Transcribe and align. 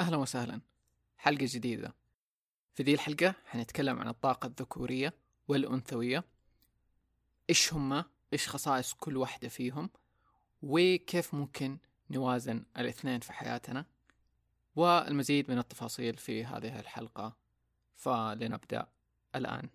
أهلا 0.00 0.16
وسهلا. 0.16 0.60
حلقة 1.18 1.46
جديدة. 1.48 1.94
في 2.74 2.82
ذي 2.82 2.94
الحلقة 2.94 3.34
حنتكلم 3.46 3.98
عن 3.98 4.08
الطاقة 4.08 4.46
الذكورية 4.46 5.14
والأنثوية. 5.48 6.24
إيش 7.50 7.72
هما؟ 7.72 8.04
إيش 8.32 8.48
خصائص 8.48 8.92
كل 8.94 9.16
واحدة 9.16 9.48
فيهم؟ 9.48 9.90
وكيف 10.62 11.34
ممكن 11.34 11.78
نوازن 12.10 12.64
الاثنين 12.78 13.20
في 13.20 13.32
حياتنا؟ 13.32 13.84
والمزيد 14.76 15.50
من 15.50 15.58
التفاصيل 15.58 16.16
في 16.16 16.44
هذه 16.44 16.80
الحلقة. 16.80 17.36
فلنبدأ 17.96 18.86
الآن. 19.34 19.68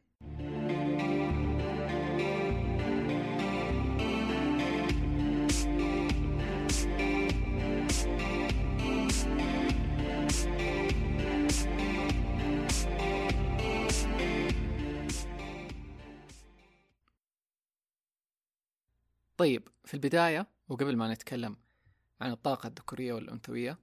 طيب 19.37 19.67
في 19.85 19.93
البداية 19.93 20.47
وقبل 20.69 20.97
ما 20.97 21.13
نتكلم 21.13 21.57
عن 22.21 22.31
الطاقة 22.31 22.67
الذكورية 22.67 23.13
والأنثوية 23.13 23.79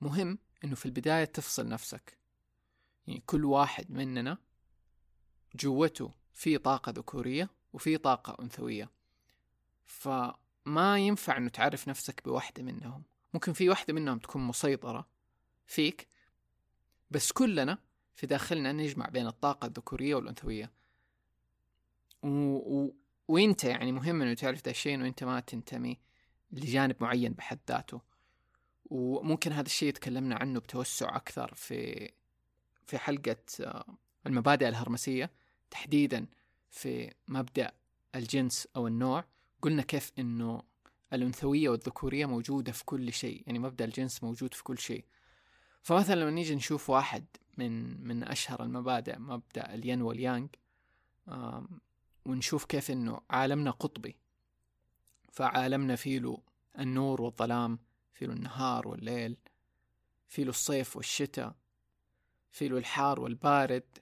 مهم 0.00 0.38
إنه 0.64 0.74
في 0.74 0.86
البداية 0.86 1.24
تفصل 1.24 1.68
نفسك. 1.68 2.18
يعني 3.06 3.22
كل 3.26 3.44
واحد 3.44 3.90
مننا 3.90 4.38
جوته 5.54 6.10
في 6.34 6.58
طاقة 6.58 6.90
ذكورية 6.90 7.50
وفي 7.72 7.98
طاقة 7.98 8.42
أنثوية. 8.42 8.90
فما 9.84 10.98
ينفع 10.98 11.36
إنه 11.36 11.48
تعرف 11.48 11.88
نفسك 11.88 12.24
بواحدة 12.24 12.62
منهم. 12.62 13.02
ممكن 13.34 13.52
في 13.52 13.68
واحدة 13.68 13.94
منهم 13.94 14.18
تكون 14.18 14.42
مسيطرة 14.42 15.08
فيك 15.66 16.08
بس 17.10 17.32
كلنا 17.32 17.78
في 18.14 18.26
داخلنا 18.26 18.72
نجمع 18.72 19.08
بين 19.08 19.26
الطاقة 19.26 19.66
الذكورية 19.66 20.14
والأنثوية. 20.14 20.72
و... 22.22 22.28
و... 22.28 22.94
وانت 23.28 23.64
يعني 23.64 23.92
مهم 23.92 24.22
إنه 24.22 24.34
تعرف 24.34 24.64
ذا 24.64 24.70
الشيء 24.70 24.94
إنه 24.94 25.06
انت 25.06 25.24
ما 25.24 25.40
تنتمي 25.40 25.98
لجانب 26.52 26.96
معين 27.00 27.32
بحد 27.32 27.58
ذاته. 27.68 28.00
وممكن 28.84 29.52
هذا 29.52 29.66
الشيء 29.66 29.92
تكلمنا 29.92 30.36
عنه 30.36 30.60
بتوسع 30.60 31.16
أكثر 31.16 31.54
في 31.54 32.10
في 32.86 32.98
حلقة 32.98 33.36
آه، 33.60 33.96
المبادئ 34.26 34.68
الهرمسية. 34.68 35.30
تحديدا 35.70 36.26
في 36.70 37.12
مبدأ 37.28 37.72
الجنس 38.14 38.68
أو 38.76 38.86
النوع. 38.86 39.24
قلنا 39.62 39.82
كيف 39.82 40.12
إنه 40.18 40.62
الأنثوية 41.12 41.68
والذكورية 41.68 42.26
موجودة 42.26 42.72
في 42.72 42.84
كل 42.84 43.12
شيء. 43.12 43.42
يعني 43.46 43.58
مبدأ 43.58 43.84
الجنس 43.84 44.22
موجود 44.22 44.54
في 44.54 44.62
كل 44.62 44.78
شيء. 44.78 45.04
فمثلا 45.82 46.20
لما 46.20 46.30
نيجي 46.30 46.54
نشوف 46.54 46.90
واحد 46.90 47.24
من 47.58 48.04
من 48.06 48.24
أشهر 48.24 48.62
المبادئ 48.62 49.18
مبدأ 49.18 49.74
الين 49.74 50.02
واليانج 50.02 50.48
ونشوف 52.26 52.64
كيف 52.64 52.90
إنه 52.90 53.20
عالمنا 53.30 53.70
قطبي. 53.70 54.16
فعالمنا 55.32 55.96
فيه 55.96 56.18
له 56.18 56.38
النور 56.78 57.22
والظلام 57.22 57.78
فيه 58.14 58.26
له 58.26 58.32
النهار 58.32 58.88
والليل 58.88 59.36
فيه 60.28 60.44
له 60.44 60.50
الصيف 60.50 60.96
والشتاء 60.96 61.54
فيه 62.50 62.68
له 62.68 62.78
الحار 62.78 63.20
والبارد 63.20 63.98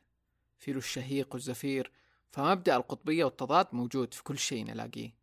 فيه 0.59 0.73
له 0.73 0.79
الشهيق 0.79 1.35
والزفير. 1.35 1.93
فمبدأ 2.31 2.77
القطبية 2.77 3.25
والتضاد 3.25 3.67
موجود 3.73 4.15
في 4.15 4.23
كل 4.23 4.39
شيء 4.39 4.65
نلاقيه. 4.65 5.15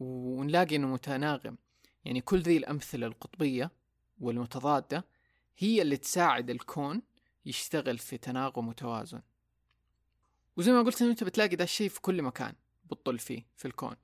ونلاقي 0.00 0.76
إنه 0.76 0.86
متناغم. 0.86 1.58
يعني 2.04 2.20
كل 2.20 2.40
ذي 2.40 2.56
الأمثلة 2.56 3.06
القطبية 3.06 3.70
والمتضادة 4.20 5.04
هي 5.58 5.82
اللي 5.82 5.96
تساعد 5.96 6.50
الكون 6.50 7.02
يشتغل 7.46 7.98
في 7.98 8.18
تناغم 8.18 8.68
وتوازن. 8.68 9.22
وزي 10.56 10.72
ما 10.72 10.82
قلت 10.82 11.02
أنت 11.02 11.24
بتلاقي 11.24 11.56
ده 11.56 11.64
الشيء 11.64 11.88
في 11.88 12.00
كل 12.00 12.22
مكان 12.22 12.54
بتطل 12.84 13.18
فيه 13.18 13.46
في 13.56 13.64
الكون. 13.68 13.96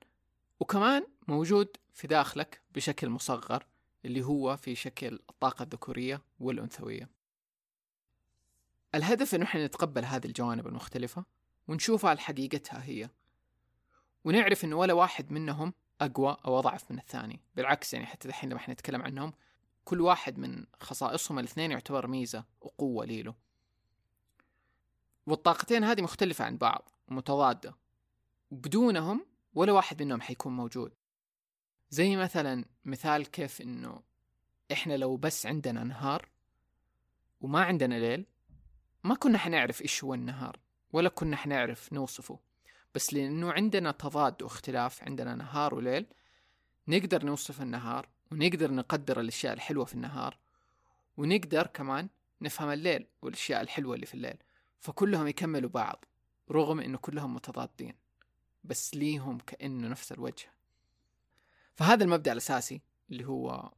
وكمان 0.59 1.07
موجود 1.27 1.77
في 1.93 2.07
داخلك 2.07 2.61
بشكل 2.71 3.09
مصغر 3.09 3.65
اللي 4.05 4.23
هو 4.23 4.57
في 4.57 4.75
شكل 4.75 5.19
الطاقة 5.29 5.63
الذكورية 5.63 6.21
والأنثوية. 6.39 7.09
الهدف 8.95 9.35
انه 9.35 9.43
إحنا 9.43 9.65
نتقبل 9.65 10.05
هذه 10.05 10.25
الجوانب 10.25 10.67
المختلفة 10.67 11.25
ونشوفها 11.67 12.09
على 12.09 12.19
حقيقتها 12.19 12.83
هي. 12.83 13.09
ونعرف 14.23 14.65
انه 14.65 14.75
ولا 14.75 14.93
واحد 14.93 15.31
منهم 15.31 15.73
أقوى 16.01 16.37
أو 16.45 16.59
أضعف 16.59 16.91
من 16.91 16.97
الثاني. 16.97 17.41
بالعكس 17.55 17.93
يعني 17.93 18.05
حتى 18.05 18.27
الحين 18.27 18.49
لما 18.49 18.59
إحنا 18.59 18.73
نتكلم 18.73 19.01
عنهم 19.01 19.33
كل 19.83 20.01
واحد 20.01 20.37
من 20.37 20.65
خصائصهم 20.81 21.39
الاثنين 21.39 21.71
يعتبر 21.71 22.07
ميزة 22.07 22.45
وقوة 22.61 23.05
ليله 23.05 23.35
والطاقتين 25.27 25.83
هذه 25.83 26.01
مختلفة 26.01 26.45
عن 26.45 26.57
بعض 26.57 26.89
ومتضادة 27.07 27.75
بدونهم 28.51 29.25
ولا 29.53 29.71
واحد 29.71 30.03
منهم 30.03 30.21
حيكون 30.21 30.55
موجود. 30.55 30.93
زي 31.89 32.15
مثلا 32.15 32.65
مثال 32.85 33.31
كيف 33.31 33.61
إنه 33.61 34.01
إحنا 34.71 34.97
لو 34.97 35.17
بس 35.17 35.45
عندنا 35.45 35.83
نهار 35.83 36.29
وما 37.41 37.63
عندنا 37.63 37.95
ليل 37.95 38.25
ما 39.03 39.15
كنا 39.15 39.37
حنعرف 39.37 39.81
إيش 39.81 40.03
هو 40.03 40.13
النهار 40.13 40.59
ولا 40.93 41.09
كنا 41.09 41.35
حنعرف 41.35 41.93
نوصفه. 41.93 42.39
بس 42.95 43.13
لأنه 43.13 43.51
عندنا 43.51 43.91
تضاد 43.91 44.43
واختلاف 44.43 45.03
عندنا 45.03 45.35
نهار 45.35 45.75
وليل 45.75 46.05
نقدر 46.87 47.25
نوصف 47.25 47.61
النهار 47.61 48.09
ونقدر 48.31 48.71
نقدر 48.71 49.19
الأشياء 49.19 49.53
الحلوة 49.53 49.85
في 49.85 49.93
النهار 49.93 50.37
ونقدر 51.17 51.67
كمان 51.67 52.09
نفهم 52.41 52.69
الليل 52.69 53.07
والأشياء 53.21 53.61
الحلوة 53.61 53.95
اللي 53.95 54.05
في 54.05 54.13
الليل. 54.13 54.37
فكلهم 54.81 55.27
يكملوا 55.27 55.69
بعض 55.69 56.05
رغم 56.51 56.79
إنه 56.79 56.97
كلهم 56.97 57.35
متضادين 57.35 57.95
بس 58.63 58.95
ليهم 58.95 59.37
كأنه 59.37 59.87
نفس 59.87 60.11
الوجه. 60.11 60.51
فهذا 61.73 62.03
المبدأ 62.03 62.31
الأساسي 62.31 62.81
اللي 63.09 63.27
هو 63.27 63.71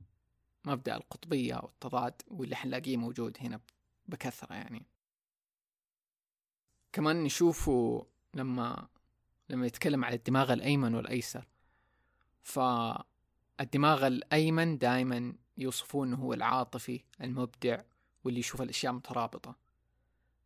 مبدأ 0.65 0.95
القطبية 0.95 1.55
والتضاد 1.55 2.21
واللي 2.27 2.55
حنلاقيه 2.55 2.97
موجود 2.97 3.37
هنا 3.41 3.59
بكثرة 4.07 4.53
يعني. 4.53 4.85
كمان 6.93 7.23
نشوفه 7.23 8.07
لما 8.33 8.87
لما 9.49 9.65
يتكلم 9.65 10.05
على 10.05 10.15
الدماغ 10.15 10.53
الأيمن 10.53 10.95
والأيسر. 10.95 11.47
فالدماغ 12.41 14.07
الأيمن 14.07 14.77
دائما 14.77 15.33
يوصفون 15.57 16.07
أنه 16.07 16.17
هو 16.17 16.33
العاطفي 16.33 17.03
المبدع 17.21 17.81
واللي 18.23 18.39
يشوف 18.39 18.61
الأشياء 18.61 18.93
مترابطة. 18.93 19.62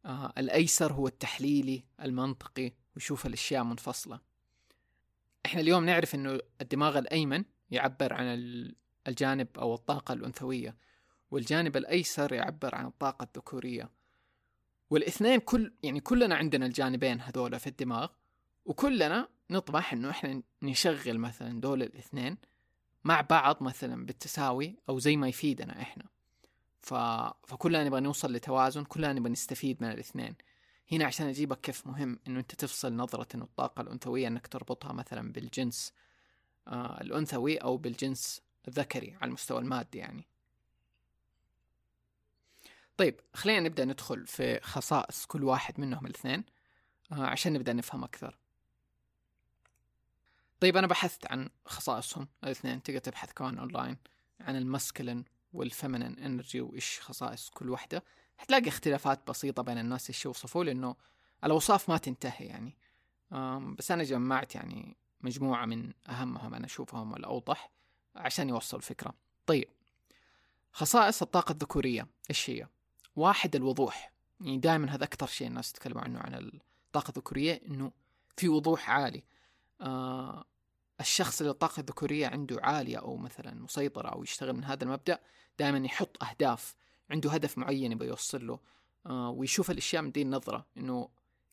آه 0.05 0.33
الأيسر 0.37 0.93
هو 0.93 1.07
التحليلي 1.07 1.83
المنطقي 2.01 2.71
ويشوف 2.95 3.25
الأشياء 3.25 3.63
منفصلة. 3.63 4.19
إحنا 5.45 5.61
اليوم 5.61 5.85
نعرف 5.85 6.15
أنه 6.15 6.39
الدماغ 6.61 6.97
الأيمن 6.97 7.43
يعبر 7.71 8.13
عن 8.13 8.25
الجانب 9.07 9.47
أو 9.57 9.73
الطاقة 9.75 10.13
الأنثوية 10.13 10.77
والجانب 11.31 11.77
الأيسر 11.77 12.33
يعبر 12.33 12.75
عن 12.75 12.85
الطاقة 12.85 13.23
الذكورية. 13.23 13.89
والاثنين 14.89 15.39
كل 15.39 15.73
يعني 15.83 15.99
كلنا 15.99 16.35
عندنا 16.35 16.65
الجانبين 16.65 17.21
هذولا 17.21 17.57
في 17.57 17.67
الدماغ 17.67 18.07
وكلنا 18.65 19.27
نطمح 19.49 19.93
إنه 19.93 20.09
إحنا 20.09 20.41
نشغل 20.63 21.17
مثلا 21.17 21.61
دول 21.61 21.83
الاثنين 21.83 22.37
مع 23.03 23.21
بعض 23.21 23.63
مثلا 23.63 24.05
بالتساوي 24.05 24.75
أو 24.89 24.99
زي 24.99 25.17
ما 25.17 25.27
يفيدنا 25.27 25.81
إحنا. 25.81 26.03
ف... 26.87 26.93
فكلنا 27.47 27.83
نبغى 27.83 27.99
نوصل 27.99 28.33
لتوازن 28.33 28.83
كلنا 28.83 29.13
نبغى 29.13 29.31
نستفيد 29.31 29.83
من 29.83 29.91
الاثنين. 29.91 30.35
هنا 30.91 31.05
عشان 31.05 31.27
أجيبك 31.27 31.61
كيف 31.61 31.87
مهم 31.87 32.19
إنه 32.27 32.39
أنت 32.39 32.55
تفصل 32.55 32.93
نظرة 32.93 33.27
الطاقة 33.35 33.81
الأنثوية 33.81 34.27
إنك 34.27 34.47
تربطها 34.47 34.93
مثلا 34.93 35.31
بالجنس 35.31 35.93
آه 36.67 37.01
الأنثوي 37.01 37.57
أو 37.57 37.77
بالجنس 37.77 38.41
الذكري 38.67 39.17
على 39.21 39.29
المستوى 39.29 39.59
المادي 39.59 39.97
يعني. 39.97 40.27
طيب 42.97 43.19
خلينا 43.33 43.59
نبدأ 43.59 43.85
ندخل 43.85 44.27
في 44.27 44.59
خصائص 44.59 45.25
كل 45.25 45.43
واحد 45.43 45.79
منهم 45.79 46.05
الاثنين 46.05 46.43
آه 47.11 47.25
عشان 47.25 47.53
نبدأ 47.53 47.73
نفهم 47.73 48.03
أكثر. 48.03 48.37
طيب 50.59 50.77
أنا 50.77 50.87
بحثت 50.87 51.31
عن 51.31 51.49
خصائصهم 51.65 52.27
الاثنين 52.43 52.83
تقدر 52.83 52.99
تبحث 52.99 53.33
كمان 53.33 53.57
أونلاين 53.57 53.97
عن 54.39 54.55
ال 54.55 54.63
masculine. 54.63 55.36
وال 55.57 55.70
feminine 55.70 56.19
energy 56.19 56.61
وإيش 56.61 56.99
خصائص 57.01 57.49
كل 57.49 57.69
واحدة 57.69 58.03
حتلاقي 58.37 58.67
اختلافات 58.67 59.27
بسيطة 59.27 59.63
بين 59.63 59.77
الناس 59.77 60.09
إيش 60.09 60.25
يوصفوا 60.25 60.63
لأنه 60.63 60.95
الأوصاف 61.43 61.89
ما 61.89 61.97
تنتهي 61.97 62.45
يعني. 62.45 62.75
بس 63.77 63.91
أنا 63.91 64.03
جمعت 64.03 64.55
يعني 64.55 64.97
مجموعة 65.21 65.65
من 65.65 65.93
أهمهم 66.09 66.53
أنا 66.53 66.65
أشوفهم 66.65 67.15
الاوضح 67.15 67.71
عشان 68.15 68.49
يوصل 68.49 68.77
الفكرة 68.77 69.13
طيب 69.45 69.67
خصائص 70.71 71.21
الطاقة 71.21 71.51
الذكورية 71.51 72.07
إيش 72.29 72.49
هي؟ 72.49 72.67
واحد 73.15 73.55
الوضوح. 73.55 74.11
يعني 74.41 74.57
دائما 74.57 74.95
هذا 74.95 75.03
أكثر 75.03 75.27
شيء 75.27 75.47
الناس 75.47 75.71
تتكلموا 75.71 76.01
عنه 76.01 76.19
عن 76.19 76.33
الطاقة 76.87 77.09
الذكورية 77.09 77.61
إنه 77.67 77.91
في 78.37 78.49
وضوح 78.49 78.89
عالي. 78.89 79.23
آه 79.81 80.45
الشخص 80.99 81.41
اللي 81.41 81.51
الطاقة 81.51 81.79
الذكورية 81.79 82.27
عنده 82.27 82.57
عالية 82.61 82.97
أو 82.97 83.17
مثلا 83.17 83.53
مسيطرة 83.63 84.09
أو 84.09 84.23
يشتغل 84.23 84.53
من 84.53 84.63
هذا 84.63 84.83
المبدأ 84.83 85.19
دائما 85.59 85.85
يحط 85.85 86.23
أهداف 86.23 86.75
عنده 87.09 87.31
هدف 87.31 87.57
معين 87.57 87.91
يبغى 87.91 88.07
يوصل 88.07 88.47
له 88.47 88.59
آه 89.05 89.29
ويشوف 89.29 89.71
الأشياء 89.71 90.01
من 90.01 90.11
دي 90.11 90.21
النظرة 90.21 90.65
إنه 90.77 91.09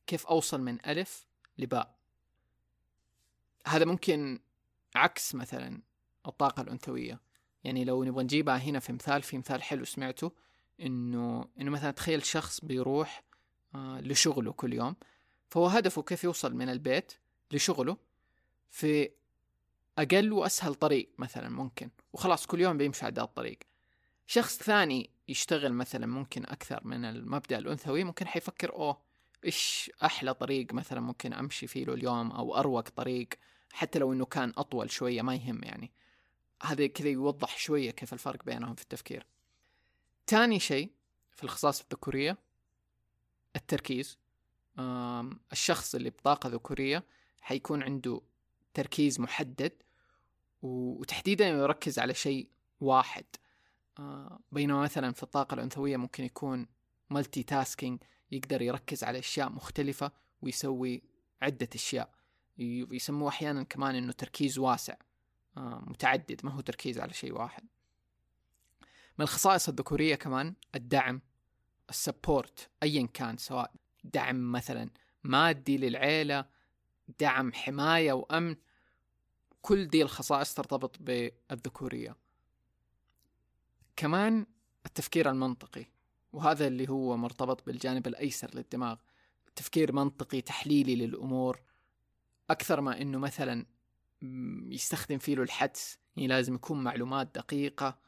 كيف 0.07 0.27
أوصل 0.27 0.61
من 0.61 0.87
ألف 0.87 1.27
لباء. 1.59 1.95
هذا 3.67 3.85
ممكن 3.85 4.41
عكس 4.95 5.35
مثلا 5.35 5.83
الطاقة 6.27 6.63
الأنثوية. 6.63 7.21
يعني 7.65 7.85
لو 7.85 8.05
نبغى 8.05 8.25
نجيبها 8.25 8.57
هنا 8.57 8.79
في 8.79 8.93
مثال 8.93 9.23
في 9.23 9.39
مثال 9.39 9.63
حلو 9.63 9.85
سمعته 9.85 10.33
إنه 10.81 11.49
إنه 11.61 11.71
مثلا 11.71 11.91
تخيل 11.91 12.25
شخص 12.25 12.65
بيروح 12.65 13.25
آه 13.75 14.01
لشغله 14.01 14.53
كل 14.53 14.73
يوم 14.73 14.97
فهو 15.49 15.67
هدفه 15.67 16.03
كيف 16.03 16.25
يوصل 16.25 16.55
من 16.55 16.69
البيت 16.69 17.13
لشغله. 17.51 17.97
في 18.71 19.11
أقل 19.99 20.33
وأسهل 20.33 20.75
طريق 20.75 21.11
مثلا 21.19 21.49
ممكن 21.49 21.91
وخلاص 22.13 22.47
كل 22.47 22.61
يوم 22.61 22.79
بيمشي 22.79 23.05
على 23.05 23.23
الطريق. 23.23 23.59
شخص 24.27 24.59
ثاني 24.59 25.11
يشتغل 25.29 25.73
مثلا 25.73 26.07
ممكن 26.07 26.45
أكثر 26.45 26.81
من 26.85 27.05
المبدأ 27.05 27.59
الأنثوي 27.59 28.05
ممكن 28.05 28.27
حيفكر 28.27 28.73
أوه 28.73 28.99
إيش 29.45 29.91
أحلى 30.05 30.35
طريق 30.35 30.75
مثلا 30.75 31.01
ممكن 31.01 31.33
أمشي 31.33 31.67
فيه 31.67 31.85
له 31.85 31.95
اليوم 31.95 32.31
أو 32.31 32.57
أروق 32.57 32.89
طريق 32.89 33.29
حتى 33.73 33.99
لو 33.99 34.13
إنه 34.13 34.25
كان 34.25 34.53
أطول 34.57 34.91
شوية 34.91 35.23
ما 35.23 35.35
يهم 35.35 35.65
يعني. 35.65 35.93
هذا 36.63 36.87
كذا 36.87 37.09
يوضح 37.09 37.59
شوية 37.59 37.91
كيف 37.91 38.13
الفرق 38.13 38.45
بينهم 38.45 38.75
في 38.75 38.83
التفكير. 38.83 39.27
تاني 40.27 40.61
شيء 40.61 40.91
في 41.31 41.45
الخصائص 41.45 41.81
الذكورية 41.81 42.39
التركيز. 43.57 44.19
الشخص 45.53 45.95
اللي 45.95 46.11
بطاقة 46.11 46.49
ذكورية 46.49 47.05
حيكون 47.41 47.83
عنده 47.83 48.21
تركيز 48.75 49.21
محدد 49.21 49.73
وتحديدا 50.65 51.49
يركز 51.49 51.99
على 51.99 52.15
شيء 52.15 52.49
واحد. 52.81 53.25
آه، 53.99 54.41
بينما 54.53 54.83
مثلا 54.83 55.13
في 55.13 55.23
الطاقة 55.23 55.55
الأنثوية 55.55 55.97
ممكن 55.97 56.25
يكون 56.25 56.67
multitasking 57.11 58.03
يقدر 58.31 58.63
يركز 58.63 59.05
على 59.05 59.19
أشياء 59.19 59.51
مختلفة 59.51 60.13
ويسوي 60.43 61.03
عدة 61.43 61.69
أشياء. 61.75 62.15
يسموه 62.59 63.29
أحيانا 63.29 63.63
كمان 63.63 63.95
إنه 63.95 64.13
تركيز 64.13 64.59
واسع. 64.59 64.95
آه، 65.57 65.85
متعدد 65.87 66.41
ما 66.45 66.51
هو 66.51 66.61
تركيز 66.61 66.99
على 66.99 67.13
شيء 67.13 67.33
واحد. 67.33 67.63
من 69.19 69.23
الخصائص 69.23 69.69
الذكورية 69.69 70.15
كمان 70.15 70.55
الدعم 70.75 71.21
ال 71.91 72.01
support 72.01 72.71
أيا 72.83 73.09
كان 73.15 73.37
سواء 73.37 73.73
دعم 74.05 74.53
مثلا 74.53 74.91
مادي 75.25 75.77
للعيلة 75.77 76.45
دعم 77.21 77.53
حماية 77.53 78.13
وأمن 78.13 78.57
كل 79.65 79.89
دي 79.89 80.03
الخصائص 80.03 80.55
ترتبط 80.55 80.97
بالذكورية. 81.01 82.17
كمان 83.97 84.47
التفكير 84.87 85.31
المنطقي 85.31 85.87
وهذا 86.33 86.67
اللي 86.67 86.89
هو 86.89 87.17
مرتبط 87.17 87.67
بالجانب 87.67 88.07
الأيسر 88.07 88.51
للدماغ. 88.55 88.97
تفكير 89.57 89.93
منطقي 89.93 90.41
تحليلي 90.41 90.97
للأمور 90.97 91.61
أكثر 92.51 92.81
ما 92.81 93.03
أنه 93.03 93.19
مثلا 93.19 93.67
يستخدم 94.69 95.19
فيه 95.19 95.35
الحدس 95.35 95.99
يعني 96.17 96.29
لازم 96.29 96.55
يكون 96.55 96.85
معلومات 96.85 97.35
دقيقة 97.35 97.99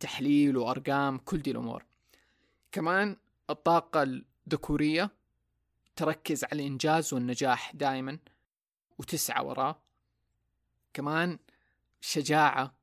تحليل 0.00 0.56
وأرقام 0.56 1.18
كل 1.18 1.42
دي 1.42 1.50
الأمور. 1.50 1.84
كمان 2.72 3.16
الطاقة 3.50 4.02
الذكورية 4.02 5.10
تركز 5.96 6.44
على 6.44 6.62
الإنجاز 6.62 7.14
والنجاح 7.14 7.74
دائما 7.74 8.18
وتسعى 8.98 9.44
وراه 9.44 9.82
كمان 10.94 11.38
شجاعة 12.00 12.74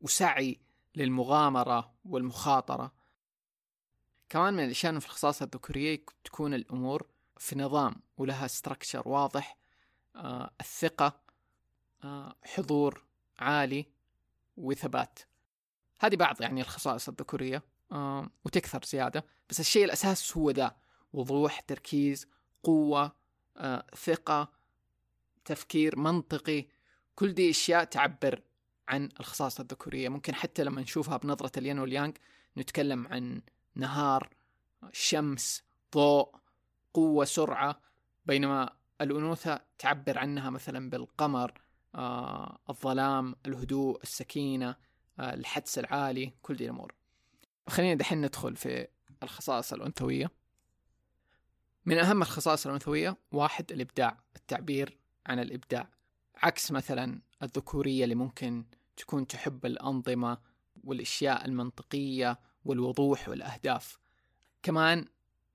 وسعي 0.00 0.60
للمغامرة 0.94 1.94
والمخاطرة. 2.04 2.92
كمان 4.28 4.54
من 4.54 4.64
الأشياء 4.64 4.98
في 4.98 5.06
الخصائص 5.06 5.42
الذكورية 5.42 6.04
تكون 6.24 6.54
الأمور 6.54 7.06
في 7.36 7.58
نظام 7.58 7.94
ولها 8.16 8.46
ستركشر 8.46 9.08
واضح 9.08 9.56
آه 10.16 10.50
الثقة 10.60 11.20
آه 12.04 12.36
حضور 12.42 13.04
عالي 13.38 13.86
وثبات. 14.56 15.18
هذه 16.00 16.16
بعض 16.16 16.42
يعني 16.42 16.60
الخصائص 16.60 17.08
الذكورية 17.08 17.62
آه 17.92 18.30
وتكثر 18.44 18.84
زيادة 18.84 19.24
بس 19.50 19.60
الشيء 19.60 19.84
الأساس 19.84 20.36
هو 20.36 20.50
ذا 20.50 20.76
وضوح 21.12 21.60
تركيز 21.60 22.26
قوة 22.62 23.12
آه، 23.56 23.86
ثقة 23.96 24.52
تفكير 25.44 25.98
منطقي. 25.98 26.66
كل 27.22 27.34
دي 27.34 27.50
أشياء 27.50 27.84
تعبر 27.84 28.42
عن 28.88 29.08
الخصائص 29.20 29.60
الذكورية. 29.60 30.08
ممكن 30.08 30.34
حتى 30.34 30.64
لما 30.64 30.80
نشوفها 30.80 31.16
بنظرة 31.16 31.58
الين 31.58 31.78
واليانغ 31.78 32.12
نتكلم 32.56 33.06
عن 33.06 33.42
نهار 33.74 34.30
شمس 34.92 35.64
ضوء 35.94 36.34
قوة 36.94 37.24
سرعة 37.24 37.80
بينما 38.26 38.70
الأنوثة 39.00 39.60
تعبر 39.78 40.18
عنها 40.18 40.50
مثلا 40.50 40.90
بالقمر 40.90 41.60
آه، 41.94 42.58
الظلام 42.70 43.36
الهدوء 43.46 44.02
السكينة 44.02 44.76
آه، 45.18 45.34
الحدس 45.34 45.78
العالي 45.78 46.32
كل 46.42 46.56
دي 46.56 46.64
الأمور. 46.64 46.94
خلينا 47.68 47.94
دحين 47.94 48.20
ندخل 48.20 48.56
في 48.56 48.88
الخصائص 49.22 49.72
الأنثوية. 49.72 50.30
من 51.86 51.98
أهم 51.98 52.22
الخصائص 52.22 52.66
الأنثوية 52.66 53.16
واحد 53.32 53.72
الإبداع 53.72 54.18
التعبير 54.36 54.98
عن 55.26 55.38
الإبداع. 55.38 56.01
عكس 56.36 56.72
مثلا 56.72 57.20
الذكورية 57.42 58.04
اللي 58.04 58.14
ممكن 58.14 58.64
تكون 58.96 59.26
تحب 59.26 59.66
الأنظمة 59.66 60.38
والأشياء 60.84 61.44
المنطقية 61.44 62.38
والوضوح 62.64 63.28
والأهداف. 63.28 63.98
كمان 64.62 65.06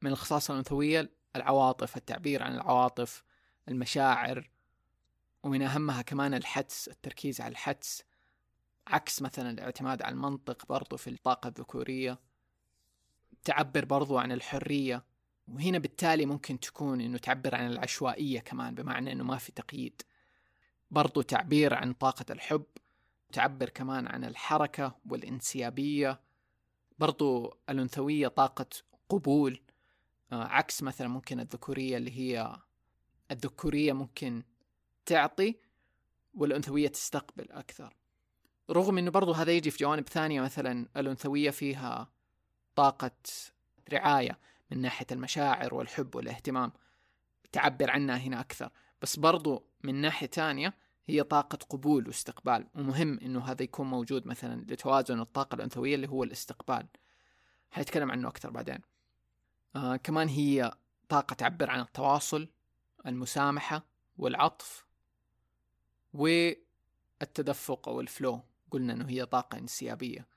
من 0.02 0.12
الخصائص 0.12 0.52
الأنثوية 0.52 1.10
العواطف 1.36 1.98
التعبير 1.98 2.44
عن 2.44 2.54
العواطف 2.54 3.24
المشاعر 3.68 4.50
ومن 5.44 5.62
أهمها 5.62 6.02
كمان 6.02 6.34
الحدس 6.34 6.88
التركيز 6.88 7.42
على 7.42 7.52
الحدس. 7.52 8.04
عكس 8.88 9.22
مثلا 9.22 9.50
الاعتماد 9.50 10.02
على 10.02 10.14
المنطق 10.14 10.66
برضو 10.70 10.98
في 10.98 11.10
الطاقة 11.10 11.48
الذكورية. 11.48 12.20
تعبر 13.44 13.86
برضو 13.86 14.18
عن 14.18 14.32
الحرية. 14.32 15.04
وهنا 15.48 15.78
بالتالي 15.78 16.26
ممكن 16.26 16.60
تكون 16.60 17.02
إنه 17.02 17.18
تعبر 17.18 17.56
عن 17.56 17.68
العشوائية 17.68 18.40
كمان 18.40 18.76
بمعنى 18.76 19.12
إنه 19.12 19.24
ما 19.24 19.38
في 19.38 19.52
تقييد. 19.52 20.02
برضو 20.92 21.22
تعبير 21.22 21.74
عن 21.74 21.94
طاقة 21.94 22.26
الحب 22.30 22.66
تعبر 23.34 23.70
كمان 23.70 24.08
عن 24.08 24.24
الحركة 24.24 24.96
والانسيابية 25.10 26.20
برضو 27.00 27.58
الأنثوية 27.70 28.28
طاقة 28.28 28.66
قبول 29.10 29.62
آه، 30.32 30.44
عكس 30.44 30.84
مثلا 30.84 31.08
ممكن 31.08 31.40
الذكورية 31.40 31.98
اللي 31.98 32.12
هي 32.12 32.56
الذكورية 33.32 33.94
ممكن 33.94 34.44
تعطي 35.06 35.56
والأنثوية 36.34 36.88
تستقبل 36.88 37.52
أكثر. 37.52 37.96
رغم 38.70 38.98
أنه 38.98 39.12
برضو 39.12 39.32
هذا 39.32 39.52
يجي 39.52 39.72
في 39.72 39.78
جوانب 39.78 40.10
ثانية 40.10 40.42
مثلا 40.42 40.88
الأنثوية 40.98 41.50
فيها 41.50 42.10
طاقة 42.76 43.12
رعاية 43.94 44.40
من 44.72 44.82
ناحية 44.82 45.08
المشاعر 45.12 45.74
والحب 45.74 46.16
والاهتمام 46.16 46.72
تعبر 47.52 47.92
عنها 47.92 48.18
هنا 48.18 48.40
أكثر. 48.40 48.70
بس 49.02 49.20
برضو 49.20 49.67
من 49.84 49.96
ناحية 49.96 50.28
تانية 50.28 50.78
هي 51.08 51.24
طاقة 51.24 51.58
قبول 51.70 52.08
واستقبال. 52.08 52.68
ومهم 52.76 53.20
إنه 53.20 53.46
هذا 53.46 53.64
يكون 53.64 53.88
موجود 53.88 54.28
مثلا 54.28 54.66
لتوازن 54.68 55.20
الطاقة 55.20 55.56
الأنثوية 55.56 55.96
اللي 55.96 56.10
هو 56.10 56.24
الاستقبال. 56.24 56.88
حنتكلم 57.72 58.12
عنه 58.12 58.28
أكثر 58.28 58.50
بعدين. 58.50 58.80
آه 59.76 59.96
كمان 59.96 60.28
هي 60.28 60.72
طاقة 61.10 61.34
تعبر 61.34 61.70
عن 61.70 61.80
التواصل 61.80 62.50
المسامحة 63.06 63.86
والعطف 64.18 64.86
والتدفق 66.14 67.90
أو 67.90 68.02
الفلو 68.02 68.42
قلنا 68.72 68.94
إنه 68.94 69.10
هي 69.10 69.26
طاقة 69.26 69.58
انسيابية. 69.58 70.28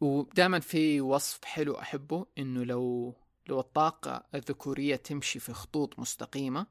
ودائما 0.00 0.60
في 0.60 1.00
وصف 1.00 1.44
حلو 1.44 1.78
أحبه 1.78 2.26
إنه 2.38 2.64
لو 2.64 3.14
لو 3.48 3.60
الطاقة 3.60 4.24
الذكورية 4.34 4.96
تمشي 4.96 5.38
في 5.38 5.52
خطوط 5.52 5.98
مستقيمة 5.98 6.66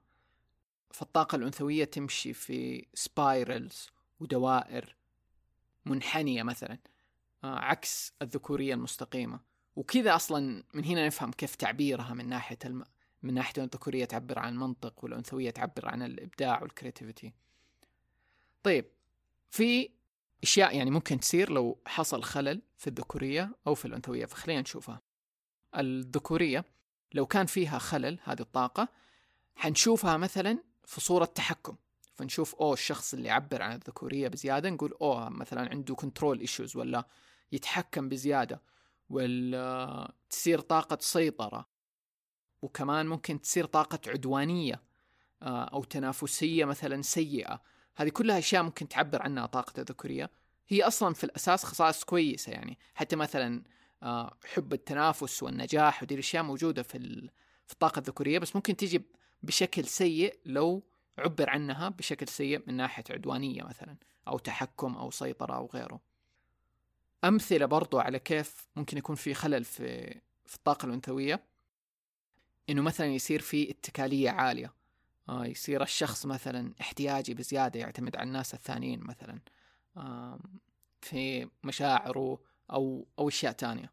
فالطاقة 0.92 1.36
الأنثوية 1.36 1.86
تمشي 1.86 2.34
في 2.34 2.86
سبايرلز 2.94 3.90
ودوائر 4.20 4.96
منحنية 5.86 6.44
مثلا 6.44 6.78
آه، 7.44 7.60
عكس 7.60 8.14
الذكورية 8.22 8.74
المستقيمة. 8.74 9.40
وكذا 9.76 10.16
أصلا 10.16 10.64
من 10.74 10.86
هنا 10.86 11.06
نفهم 11.08 11.32
كيف 11.32 11.56
تعبيرها 11.56 12.14
من 12.14 12.30
ناحية 12.30 12.58
الم... 12.66 12.84
من 13.24 13.34
ناحية 13.34 13.64
الذكورية 13.64 14.06
تعبر 14.06 14.40
عن 14.40 14.54
المنطق 14.54 15.04
والأنثوية 15.04 15.50
تعبر 15.50 15.88
عن 15.88 16.02
الإبداع 16.02 16.62
وال 16.62 16.74
creativity 16.74 17.34
طيب 18.64 18.86
في 19.50 19.90
أشياء 20.44 20.78
يعني 20.78 20.92
ممكن 20.92 21.20
تصير 21.20 21.52
لو 21.52 21.80
حصل 21.86 22.24
خلل 22.24 22.62
في 22.78 22.88
الذكورية 22.88 23.56
أو 23.68 23.76
في 23.76 23.86
الأنثوية. 23.86 24.26
فخلينا 24.26 24.62
نشوفها. 24.62 25.02
الذكورية 25.78 26.66
لو 27.14 27.26
كان 27.26 27.46
فيها 27.46 27.78
خلل 27.78 28.20
هذه 28.24 28.42
الطاقة 28.42 28.88
حنشوفها 29.56 30.18
مثلا 30.18 30.64
في 30.88 31.02
صورة 31.02 31.26
تحكم. 31.26 31.76
فنشوف 32.14 32.56
أوه 32.56 32.74
الشخص 32.74 33.14
اللي 33.14 33.28
يعبر 33.28 33.62
عن 33.62 33.76
الذكورية 33.76 34.28
بزيادة 34.28 34.70
نقول 34.70 34.94
أوه 35.02 35.30
مثلا 35.30 35.70
عنده 35.70 35.96
control 35.96 36.40
issues 36.40 36.76
ولا 36.78 37.08
يتحكم 37.52 38.10
بزيادة 38.10 38.62
ولا 39.10 40.14
تصير 40.30 40.60
طاقة 40.60 40.98
سيطرة 41.02 41.68
وكمان 42.62 43.08
ممكن 43.08 43.42
تصير 43.42 43.66
طاقة 43.66 44.00
عدوانية 44.08 44.82
آه، 45.42 45.64
أو 45.64 45.84
تنافسية 45.84 46.66
مثلا 46.66 47.02
سيئة. 47.02 47.62
هذه 47.96 48.10
كلها 48.10 48.38
أشياء 48.38 48.64
ممكن 48.64 48.88
تعبر 48.88 49.22
عنها 49.22 49.46
طاقة 49.46 49.74
الذكورية. 49.82 50.30
هي 50.68 50.84
أصلا 50.84 51.14
في 51.14 51.24
الأساس 51.24 51.64
خصائص 51.64 52.04
كويسة 52.04 52.52
يعني. 52.52 52.78
حتى 52.96 53.16
مثلا 53.16 53.64
آه، 54.04 54.38
حب 54.54 54.74
التنافس 54.74 55.44
والنجاح 55.44 56.04
ودي 56.04 56.14
الأشياء 56.14 56.44
موجودة 56.44 56.84
في 56.84 57.30
في 57.66 57.74
الطاقة 57.74 58.00
الذكورية 58.00 58.40
بس 58.40 58.56
ممكن 58.56 58.76
تجي 58.76 59.02
بشكل 59.44 59.86
سيء 59.86 60.40
لو 60.46 60.84
عبر 61.18 61.50
عنها 61.50 61.90
بشكل 61.90 62.28
سيء 62.28 62.64
من 62.68 62.74
ناحية 62.74 63.04
عدوانية 63.10 63.64
مثلا 63.64 63.98
أو 64.28 64.38
تحكم 64.38 64.96
أو 64.96 65.12
سيطرة 65.12 65.56
أو 65.56 65.70
غيره. 65.74 66.02
أمثلة 67.24 67.66
برضو 67.66 68.00
على 68.00 68.20
كيف 68.20 68.68
ممكن 68.76 68.98
يكون 68.98 69.16
في 69.16 69.34
خلل 69.34 69.64
في 69.64 70.20
في 70.46 70.56
الطاقة 70.56 70.86
الأنثوية. 70.86 71.44
إنه 72.70 72.82
مثلا 72.82 73.08
يصير 73.08 73.42
في 73.42 73.72
اتكالية 73.72 74.30
عالية. 74.30 74.74
آه 75.30 75.46
يصير 75.46 75.84
الشخص 75.84 76.26
مثلا 76.26 76.74
احتياجي 76.82 77.34
بزيادة 77.34 77.80
يعتمد 77.80 78.16
على 78.16 78.28
الناس 78.28 78.54
الثانيين 78.54 79.00
مثلا. 79.00 79.40
آه 79.98 80.40
في 81.02 81.50
مشاعره 81.64 82.40
أو 82.72 83.08
أو 83.20 83.28
أشياء 83.28 83.52
تانية. 83.52 83.92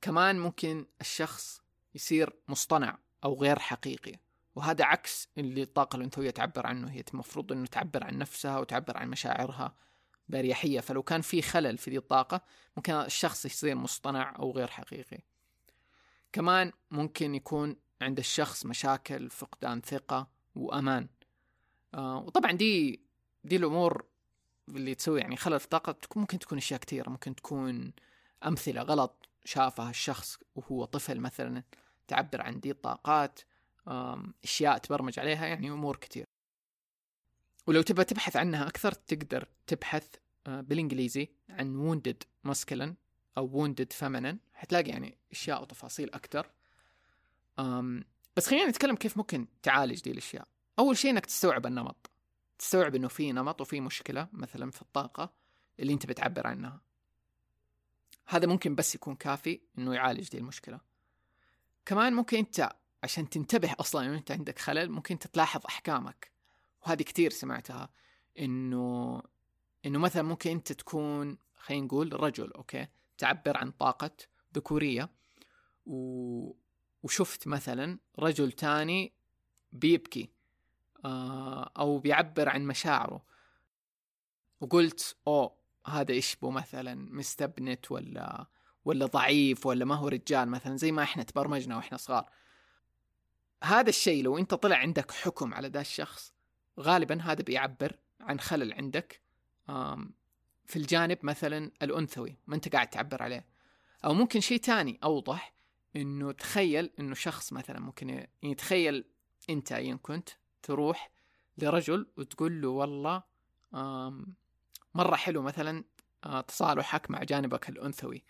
كمان 0.00 0.38
ممكن 0.38 0.86
الشخص 1.00 1.62
يصير 1.94 2.32
مصطنع. 2.48 2.98
أو 3.24 3.40
غير 3.42 3.58
حقيقي. 3.58 4.18
وهذا 4.54 4.84
عكس 4.84 5.28
اللي 5.38 5.62
الطاقة 5.62 5.96
الأنثوية 5.96 6.30
تعبر 6.30 6.66
عنه. 6.66 6.90
هي 6.90 7.04
المفروض 7.14 7.52
أنه 7.52 7.66
تعبر 7.66 8.04
عن 8.04 8.18
نفسها 8.18 8.58
وتعبر 8.58 8.96
عن 8.96 9.10
مشاعرها 9.10 9.74
بأريحية. 10.28 10.80
فلو 10.80 11.02
كان 11.02 11.20
في 11.20 11.42
خلل 11.42 11.78
في 11.78 11.90
ذي 11.90 11.96
الطاقة 11.96 12.40
ممكن 12.76 12.92
الشخص 12.92 13.46
يصير 13.46 13.74
مصطنع 13.74 14.36
أو 14.38 14.52
غير 14.52 14.66
حقيقي. 14.66 15.18
كمان 16.32 16.72
ممكن 16.90 17.34
يكون 17.34 17.76
عند 18.02 18.18
الشخص 18.18 18.66
مشاكل 18.66 19.30
فقدان 19.30 19.80
ثقة 19.80 20.28
وأمان. 20.54 21.08
آه 21.94 22.18
وطبعا 22.18 22.52
دي 22.52 23.00
دي 23.44 23.56
الأمور 23.56 24.04
اللي 24.68 24.94
تسوي. 24.94 25.20
يعني 25.20 25.36
خلل 25.36 25.58
في 25.58 25.64
الطاقة 25.64 25.96
ممكن 26.16 26.38
تكون 26.38 26.58
أشياء 26.58 26.80
كثيرة. 26.80 27.10
ممكن 27.10 27.34
تكون 27.34 27.92
أمثلة 28.46 28.82
غلط 28.82 29.28
شافها 29.44 29.90
الشخص 29.90 30.38
وهو 30.54 30.84
طفل 30.84 31.20
مثلا. 31.20 31.62
تعبر 32.10 32.42
عن 32.42 32.60
دي 32.60 32.70
الطاقات 32.70 33.40
أشياء 34.44 34.78
تبرمج 34.78 35.18
عليها 35.18 35.46
يعني 35.46 35.70
أمور 35.70 35.96
كثير 35.96 36.24
ولو 37.66 37.82
تبغى 37.82 38.04
تبحث 38.04 38.36
عنها 38.36 38.68
أكثر 38.68 38.92
تقدر 38.92 39.48
تبحث 39.66 40.08
آه، 40.46 40.60
بالإنجليزي 40.60 41.28
عن 41.50 42.00
wounded 42.00 42.50
masculine 42.50 42.94
أو 43.38 43.68
wounded 43.68 43.92
feminine. 44.00 44.36
حتلاقي 44.52 44.90
يعني 44.90 45.18
أشياء 45.32 45.62
وتفاصيل 45.62 46.10
أكثر. 46.14 46.50
بس 48.36 48.46
خلينا 48.46 48.66
نتكلم 48.66 48.96
كيف 48.96 49.16
ممكن 49.16 49.46
تعالج 49.62 50.00
دي 50.00 50.10
الأشياء. 50.10 50.48
أول 50.78 50.96
شيء 50.96 51.10
إنك 51.10 51.26
تستوعب 51.26 51.66
النمط. 51.66 52.10
تستوعب 52.58 52.94
إنه 52.94 53.08
في 53.08 53.32
نمط 53.32 53.60
وفي 53.60 53.80
مشكلة 53.80 54.28
مثلا 54.32 54.70
في 54.70 54.82
الطاقة 54.82 55.32
اللي 55.80 55.92
أنت 55.92 56.06
بتعبر 56.06 56.46
عنها. 56.46 56.80
هذا 58.26 58.46
ممكن 58.46 58.74
بس 58.74 58.94
يكون 58.94 59.14
كافي 59.14 59.60
إنه 59.78 59.94
يعالج 59.94 60.28
دي 60.28 60.38
المشكلة. 60.38 60.80
كمان 61.90 62.12
ممكن 62.12 62.38
انت 62.38 62.72
عشان 63.02 63.30
تنتبه 63.30 63.74
أصلا 63.80 64.06
انه 64.06 64.18
انت 64.18 64.30
عندك 64.30 64.58
خلل 64.58 64.90
ممكن 64.90 65.18
تلاحظ 65.18 65.60
احكامك. 65.66 66.30
وهذه 66.82 67.02
كثير 67.02 67.30
سمعتها 67.30 67.88
إنه 68.38 69.22
إنه 69.86 69.98
مثلا 69.98 70.22
ممكن 70.22 70.50
انت 70.50 70.72
تكون 70.72 71.38
خلينا 71.56 71.86
نقول 71.86 72.20
رجل 72.20 72.52
أوكي؟ 72.52 72.86
تعبر 73.18 73.56
عن 73.56 73.70
طاقة 73.70 74.10
ذكورية 74.54 75.10
و... 75.86 76.52
وشفت 77.02 77.46
مثلا 77.46 77.98
رجل 78.18 78.52
تاني 78.52 79.12
بيبكي 79.72 80.30
آه 81.04 81.72
أو 81.78 81.98
بيعبر 81.98 82.48
عن 82.48 82.66
مشاعره. 82.66 83.24
وقلت 84.60 85.16
أوه 85.26 85.56
هذا 85.86 86.12
يشبه 86.12 86.50
مثلا 86.50 86.94
مستبنت 86.94 87.92
ولا 87.92 88.46
ولا 88.84 89.06
ضعيف 89.06 89.66
ولا 89.66 89.84
ما 89.84 89.94
هو 89.94 90.08
رجال 90.08 90.48
مثلا 90.48 90.76
زي 90.76 90.92
ما 90.92 91.02
إحنا 91.02 91.22
تبرمجنا 91.22 91.76
وإحنا 91.76 91.98
صغار. 91.98 92.30
هذا 93.64 93.88
الشيء 93.88 94.24
لو 94.24 94.38
أنت 94.38 94.54
طلع 94.54 94.76
عندك 94.76 95.10
حكم 95.10 95.54
على 95.54 95.68
ذا 95.68 95.80
الشخص 95.80 96.34
غالبا 96.80 97.22
هذا 97.22 97.42
بيعبر 97.42 97.96
عن 98.20 98.40
خلل 98.40 98.72
عندك 98.72 99.20
في 100.66 100.76
الجانب 100.76 101.18
مثلا 101.22 101.70
الأنثوي 101.82 102.36
ما 102.46 102.54
أنت 102.54 102.68
قاعد 102.68 102.90
تعبر 102.90 103.22
عليه. 103.22 103.46
أو 104.04 104.14
ممكن 104.14 104.40
شيء 104.40 104.60
تاني 104.60 104.98
أوضح 105.04 105.54
إنه 105.96 106.32
تخيل 106.32 106.90
إنه 106.98 107.14
شخص 107.14 107.52
مثلا 107.52 107.80
ممكن 107.80 108.08
يعني 108.08 108.54
تخيل 108.54 109.04
أنت 109.50 109.72
ايا 109.72 109.98
كنت 110.02 110.28
تروح 110.62 111.10
لرجل 111.58 112.06
وتقول 112.16 112.62
له 112.62 112.68
والله 112.68 113.22
مرة 114.94 115.16
حلو 115.16 115.42
مثلا 115.42 115.84
آه، 116.24 116.40
تصالحك 116.40 117.10
مع 117.10 117.22
جانبك 117.22 117.68
الأنثوي. 117.68 118.24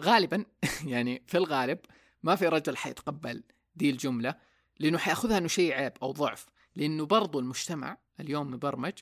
غالبا 0.00 0.44
يعني 0.84 1.22
في 1.26 1.36
الغالب 1.36 1.78
ما 2.22 2.36
في 2.36 2.48
رجل 2.48 2.76
حيتقبل 2.76 3.42
دي 3.76 3.90
الجملة 3.90 4.34
لأنه 4.78 4.98
حيأخذها 4.98 5.38
أنه 5.38 5.48
شيء 5.48 5.72
عيب 5.72 5.92
أو 6.02 6.12
ضعف 6.12 6.46
لأنه 6.76 7.06
برضو 7.06 7.40
المجتمع 7.40 7.98
اليوم 8.20 8.50
مبرمج 8.50 8.92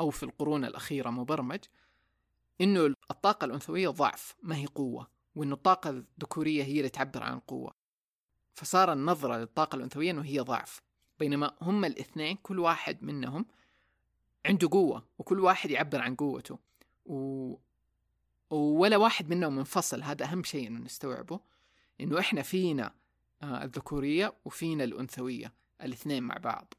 أو 0.00 0.10
في 0.10 0.22
القرون 0.22 0.64
الأخيرة 0.64 1.10
مبرمج 1.10 1.60
إنه 2.60 2.94
الطاقة 3.10 3.44
الأنثوية 3.44 3.88
ضعف 3.88 4.36
ما 4.42 4.56
هي 4.56 4.66
قوة 4.66 5.08
وإنه 5.34 5.54
الطاقة 5.54 5.90
الذكورية 5.90 6.64
هي 6.64 6.78
اللي 6.78 6.88
تعبر 6.88 7.22
عن 7.22 7.38
قوة. 7.40 7.74
فصار 8.54 8.92
النظرة 8.92 9.36
للطاقة 9.36 9.76
الأنثوية 9.76 10.10
إنه 10.10 10.22
هي 10.24 10.40
ضعف. 10.40 10.82
بينما 11.18 11.56
هم 11.62 11.84
الاثنين 11.84 12.36
كل 12.36 12.58
واحد 12.58 13.02
منهم 13.02 13.46
عنده 14.46 14.68
قوة 14.72 15.04
وكل 15.18 15.40
واحد 15.40 15.70
يعبر 15.70 16.00
عن 16.00 16.14
قوته. 16.14 16.58
و... 17.06 17.54
ولا 18.50 18.96
واحد 18.96 19.30
منهم 19.30 19.56
منفصل. 19.56 20.02
هذا 20.02 20.24
أهم 20.24 20.42
شيء 20.42 20.68
إنه 20.68 20.80
نستوعبه 20.80 21.40
إنه 22.00 22.18
إحنا 22.18 22.42
فينا 22.42 22.94
آه، 23.42 23.64
الذكورية 23.64 24.34
وفينا 24.44 24.84
الأنثوية 24.84 25.52
الاثنين 25.82 26.22
مع 26.22 26.36
بعض. 26.36 26.74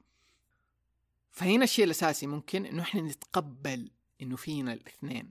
فهنا 1.31 1.63
الشيء 1.63 1.85
الأساسي 1.85 2.27
ممكن 2.27 2.65
إنه 2.65 2.81
إحنا 2.81 3.01
نتقبل 3.01 3.91
إنه 4.21 4.35
فينا 4.35 4.73
الاثنين 4.73 5.29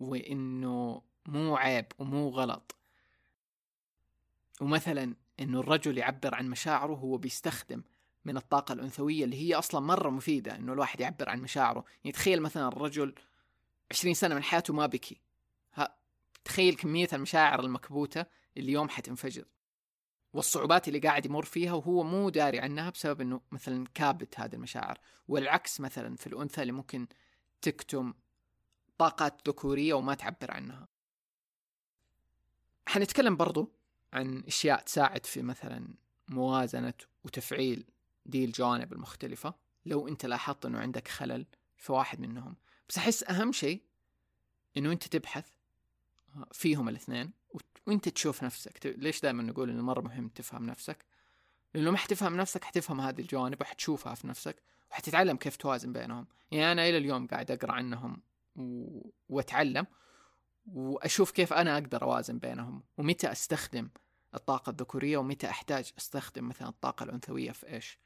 وإنه 0.00 1.02
مو 1.26 1.56
عيب 1.56 1.86
ومو 1.98 2.28
غلط. 2.28 2.74
ومثلا 4.60 5.14
إنه 5.40 5.60
الرجل 5.60 5.98
يعبر 5.98 6.34
عن 6.34 6.50
مشاعره 6.50 6.94
هو 6.94 7.16
بيستخدم 7.16 7.82
من 8.24 8.36
الطاقة 8.36 8.72
الأنثوية 8.72 9.24
اللي 9.24 9.36
هي 9.36 9.54
أصلا 9.54 9.80
مرة 9.80 10.10
مفيدة 10.10 10.56
إنه 10.56 10.72
الواحد 10.72 11.00
يعبر 11.00 11.28
عن 11.28 11.40
مشاعره. 11.40 11.84
يعني 12.04 12.12
تخيل 12.12 12.42
مثلا 12.42 12.68
الرجل 12.68 13.14
عشرين 13.90 14.14
سنة 14.14 14.34
من 14.34 14.42
حياته 14.42 14.74
ما 14.74 14.86
بكي. 14.86 15.20
تخيل 16.44 16.74
كمية 16.74 17.08
المشاعر 17.12 17.60
المكبوتة 17.60 18.26
اللي 18.56 18.72
يوم 18.72 18.88
حتنفجر. 18.88 19.44
والصعوبات 20.32 20.88
اللي 20.88 20.98
قاعد 20.98 21.26
يمر 21.26 21.44
فيها 21.44 21.72
وهو 21.72 22.02
مو 22.02 22.30
داري 22.30 22.60
عنها 22.60 22.90
بسبب 22.90 23.20
إنه 23.20 23.40
مثلا 23.52 23.86
كابت 23.94 24.40
هذه 24.40 24.54
المشاعر 24.54 24.98
والعكس 25.28 25.80
مثلا 25.80 26.16
في 26.16 26.26
الأنثى 26.26 26.62
اللي 26.62 26.72
ممكن 26.72 27.06
تكتم 27.62 28.14
طاقات 28.98 29.48
ذكورية 29.48 29.94
وما 29.94 30.14
تعبر 30.14 30.50
عنها. 30.50 30.88
حنتكلم 32.88 33.36
برضو 33.36 33.72
عن 34.12 34.44
أشياء 34.46 34.80
تساعد 34.80 35.26
في 35.26 35.42
مثلا 35.42 35.94
موازنة 36.28 36.94
وتفعيل 37.24 37.86
دي 38.26 38.44
الجوانب 38.44 38.92
المختلفة. 38.92 39.54
لو 39.86 40.08
أنت 40.08 40.26
لاحظت 40.26 40.66
إنه 40.66 40.78
عندك 40.78 41.08
خلل 41.08 41.46
في 41.76 41.92
واحد 41.92 42.20
منهم 42.20 42.56
بس 42.88 42.98
أحس 42.98 43.24
أهم 43.24 43.52
شيء 43.52 43.82
إنه 44.76 44.92
أنت 44.92 45.06
تبحث 45.06 45.48
فيهم 46.52 46.88
الاثنين 46.88 47.32
وانت 47.86 48.08
تشوف 48.08 48.44
نفسك. 48.44 48.86
ليش 48.86 49.20
دائما 49.20 49.42
نقول 49.42 49.70
إنه 49.70 49.82
مرة 49.82 50.00
مهم 50.00 50.28
تفهم 50.28 50.66
نفسك؟ 50.66 51.04
لأنه 51.74 51.90
ما 51.90 51.96
حتفهم 51.96 52.36
نفسك 52.36 52.64
حتفهم 52.64 53.00
هذه 53.00 53.20
الجوانب 53.20 53.60
وحتشوفها 53.60 54.14
في 54.14 54.26
نفسك 54.26 54.62
وحتتعلم 54.90 55.36
كيف 55.36 55.56
توازن 55.56 55.92
بينهم. 55.92 56.26
يعني 56.50 56.72
أنا 56.72 56.88
إلى 56.88 56.98
اليوم 56.98 57.26
قاعد 57.26 57.50
أقرأ 57.50 57.72
عنهم 57.72 58.22
و... 58.56 59.00
وأتعلم 59.28 59.86
وأشوف 60.66 61.30
كيف 61.30 61.52
أنا 61.52 61.74
أقدر 61.74 62.02
أوازن 62.02 62.38
بينهم 62.38 62.82
ومتى 62.98 63.32
أستخدم 63.32 63.88
الطاقة 64.34 64.70
الذكورية 64.70 65.16
ومتى 65.16 65.48
أحتاج 65.48 65.92
أستخدم 65.98 66.48
مثلا 66.48 66.68
الطاقة 66.68 67.04
الأنثوية 67.04 67.52
في 67.52 67.66
إيش. 67.68 67.98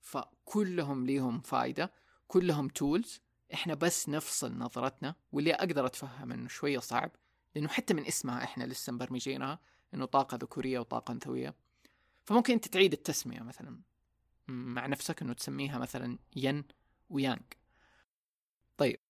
فكلهم 0.00 1.06
ليهم 1.06 1.40
فايدة 1.40 1.92
كلهم 2.28 2.68
تولز 2.68 3.20
إحنا 3.54 3.74
بس 3.74 4.08
نفصل 4.08 4.58
نظرتنا 4.58 5.14
واللي 5.32 5.54
أقدر 5.54 5.86
أتفهم 5.86 6.32
إنه 6.32 6.48
شوية 6.48 6.78
صعب 6.78 7.10
لأنه 7.58 7.68
حتى 7.68 7.94
من 7.94 8.06
اسمها 8.06 8.44
إحنا 8.44 8.64
لسه 8.64 8.92
مبرمجينها 8.92 9.58
إنه 9.94 10.04
طاقة 10.04 10.36
ذكورية 10.36 10.78
وطاقة 10.78 11.12
أنثوية. 11.12 11.54
فممكن 12.24 12.52
أنت 12.52 12.68
تعيد 12.68 12.92
التسمية 12.92 13.40
مثلا 13.40 13.80
مع 14.48 14.86
نفسك 14.86 15.22
إنه 15.22 15.32
تسميها 15.32 15.78
مثلا 15.78 16.18
ين 16.36 16.64
ويانج 17.10 17.42
طيب 18.76 19.00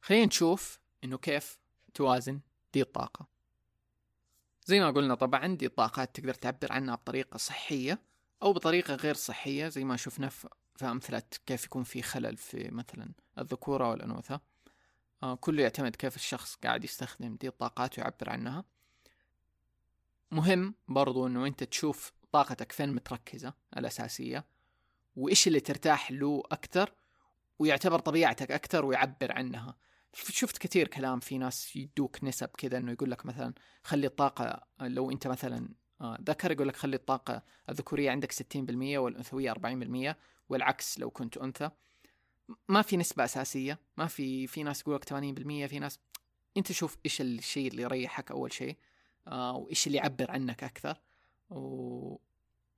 خلينا 0.00 0.26
نشوف 0.26 0.80
إنه 1.04 1.18
كيف 1.18 1.58
توازن 1.94 2.40
دي 2.72 2.82
الطاقة. 2.82 3.26
زي 4.64 4.80
ما 4.80 4.90
قلنا 4.90 5.14
طبعا 5.14 5.46
دي 5.46 5.66
الطاقات 5.66 6.16
تقدر 6.16 6.34
تعبر 6.34 6.72
عنها 6.72 6.94
بطريقة 6.94 7.36
صحية 7.36 8.02
أو 8.42 8.52
بطريقة 8.52 8.94
غير 8.94 9.14
صحية 9.14 9.68
زي 9.68 9.84
ما 9.84 9.96
شفنا 9.96 10.28
في 10.28 10.48
أمثلة 10.82 11.22
كيف 11.46 11.64
يكون 11.64 11.84
في 11.84 12.02
خلل 12.02 12.36
في 12.36 12.68
مثلا 12.70 13.12
الذكورة 13.38 13.90
والأنوثة. 13.90 14.40
كله 15.40 15.62
يعتمد 15.62 15.96
كيف 15.96 16.16
الشخص 16.16 16.54
قاعد 16.54 16.84
يستخدم 16.84 17.36
دي 17.36 17.48
الطاقات 17.48 17.98
ويعبر 17.98 18.30
عنها. 18.30 18.64
مهم 20.30 20.74
برضو 20.88 21.26
أنه 21.26 21.46
أنت 21.46 21.64
تشوف 21.64 22.12
طاقتك 22.32 22.72
فين 22.72 22.94
متركزة 22.94 23.54
الأساسية 23.76 24.44
وإيش 25.16 25.48
اللي 25.48 25.60
ترتاح 25.60 26.12
له 26.12 26.42
أكثر 26.52 26.92
ويعتبر 27.58 27.98
طبيعتك 27.98 28.50
أكثر 28.50 28.84
ويعبر 28.84 29.32
عنها. 29.32 29.76
شفت 30.14 30.58
كثير 30.58 30.88
كلام 30.88 31.20
في 31.20 31.38
ناس 31.38 31.76
يدوك 31.76 32.24
نسب 32.24 32.48
كذا 32.48 32.78
إنه 32.78 32.92
يقول 32.92 33.10
لك 33.10 33.26
مثلا 33.26 33.54
خلي 33.82 34.06
الطاقة 34.06 34.66
لو 34.80 35.10
أنت 35.10 35.26
مثلا 35.26 35.68
آه، 36.00 36.18
ذكر 36.22 36.52
يقول 36.52 36.68
لك 36.68 36.76
خلي 36.76 36.96
الطاقة 36.96 37.42
الذكورية 37.68 38.10
عندك 38.10 38.32
60% 38.32 38.98
والأنثوية 38.98 39.52
40% 39.52 40.16
والعكس 40.48 40.98
لو 40.98 41.10
كنت 41.10 41.36
أنثى. 41.36 41.70
ما 42.68 42.82
في 42.82 42.96
نسبة 42.96 43.24
أساسية 43.24 43.78
ما 43.96 44.06
في 44.06 44.46
في 44.46 44.62
ناس 44.62 44.80
يقول 44.80 44.94
لك 44.94 45.04
80% 45.04 45.12
في 45.68 45.78
ناس 45.78 45.98
أنت 46.56 46.72
شوف 46.72 46.96
إيش 47.04 47.20
الشيء 47.20 47.70
اللي 47.70 47.82
يريحك 47.82 48.30
أول 48.30 48.52
شيء 48.52 48.76
آه 49.28 49.56
وإيش 49.56 49.86
اللي 49.86 49.98
يعبر 49.98 50.30
عنك 50.30 50.64
أكثر 50.64 51.00
و... 51.50 52.16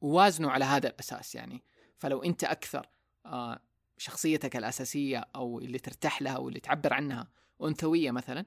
ووازنه 0.00 0.50
على 0.50 0.64
هذا 0.64 0.88
الأساس 0.88 1.34
يعني. 1.34 1.62
فلو 1.96 2.22
أنت 2.22 2.44
أكثر 2.44 2.88
آه 3.26 3.60
شخصيتك 3.98 4.56
الأساسية 4.56 5.28
أو 5.36 5.58
اللي 5.58 5.78
ترتاح 5.78 6.22
لها 6.22 6.38
واللي 6.38 6.60
تعبر 6.60 6.92
عنها 6.92 7.28
أنثوية 7.62 8.10
مثلا 8.10 8.46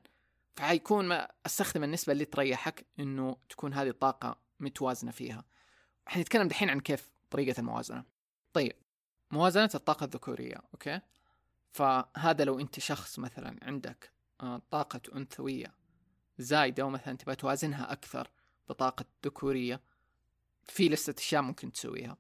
فحيكون 0.56 1.06
ما 1.06 1.28
أستخدم 1.46 1.84
النسبة 1.84 2.14
اللي 2.14 2.26
تريحك 2.26 2.86
إنه 3.00 3.38
تكون 3.50 3.74
هذه 3.74 3.90
الطاقة 3.90 4.40
متوازنة 4.60 5.12
فيها. 5.12 5.46
حنتكلم 6.08 6.48
دحين 6.48 6.70
عن 6.70 6.80
كيف 6.80 7.12
طريقة 7.30 7.60
الموازنة. 7.60 8.04
طيب 8.54 8.74
موازنة 9.32 9.70
الطاقة 9.76 10.04
الذكورية 10.04 10.62
أوكي؟ 10.74 11.02
فهذا 11.72 12.44
لو 12.44 12.60
أنت 12.60 12.80
شخص 12.80 13.20
مثلا 13.20 13.60
عندك 13.62 14.12
آه، 14.42 14.62
طاقة 14.72 15.02
أنثوية 15.16 15.74
زايدة 16.38 16.86
ومثلا 16.86 17.18
تبغى 17.18 17.36
توازنها 17.36 17.92
أكثر 17.92 18.30
بطاقة 18.70 19.06
ذكورية 19.26 19.82
في 20.68 20.90
لستة 20.90 21.20
أشياء 21.20 21.42
ممكن 21.42 21.72
تسويها. 21.72 22.18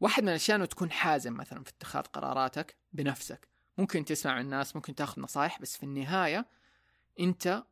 واحد 0.00 0.22
من 0.22 0.28
الأشياء 0.28 0.56
إنه 0.56 0.64
تكون 0.64 0.90
حازم 0.90 1.34
مثلا 1.34 1.64
في 1.64 1.70
اتخاذ 1.70 2.02
قراراتك 2.02 2.76
بنفسك. 2.92 3.48
ممكن 3.78 4.04
تسمع 4.04 4.34
من 4.34 4.40
الناس 4.40 4.76
ممكن 4.76 4.94
تأخذ 4.94 5.22
نصايح 5.22 5.60
بس 5.60 5.76
في 5.76 5.82
النهاية 5.82 6.46
أنت 7.20 7.64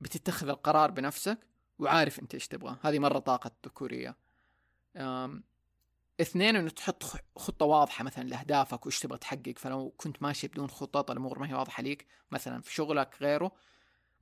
بتتخذ 0.00 0.48
القرار 0.48 0.90
بنفسك 0.90 1.38
وعارف 1.78 2.18
أنت 2.18 2.34
إيش 2.34 2.48
تبغى. 2.48 2.76
هذه 2.82 2.98
مرة 2.98 3.18
طاقة 3.18 3.50
ذكورية. 3.66 4.16
اثنين 6.20 6.56
إنه 6.56 6.70
تحط 6.70 7.02
خطة 7.36 7.66
واضحة 7.66 8.04
مثلا 8.04 8.28
لأهدافك 8.28 8.86
وإيش 8.86 9.00
تبغى 9.00 9.18
تحقق. 9.18 9.54
فلو 9.56 9.90
كنت 9.96 10.22
ماشي 10.22 10.48
بدون 10.48 10.70
خطط 10.70 11.10
الأمور 11.10 11.38
ما 11.38 11.48
هي 11.48 11.54
واضحة 11.54 11.82
ليك. 11.82 12.06
مثلا 12.30 12.62
في 12.62 12.74
شغلك 12.74 13.16
غيره. 13.20 13.52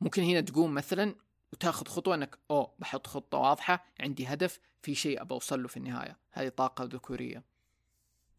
ممكن 0.01 0.23
هنا 0.23 0.41
تقوم 0.41 0.75
مثلا 0.75 1.15
وتاخذ 1.53 1.87
خطوة 1.87 2.15
إنك 2.15 2.39
أوه 2.51 2.75
بحط 2.79 3.07
خطة 3.07 3.39
واضحة 3.39 3.85
عندي 4.01 4.27
هدف 4.27 4.61
في 4.83 4.95
شيء 4.95 5.23
ابى 5.23 5.35
أوصل 5.35 5.63
له 5.63 5.69
في 5.69 5.77
النهاية. 5.77 6.19
هذه 6.33 6.49
طاقة 6.49 6.85
ذكورية. 6.85 7.45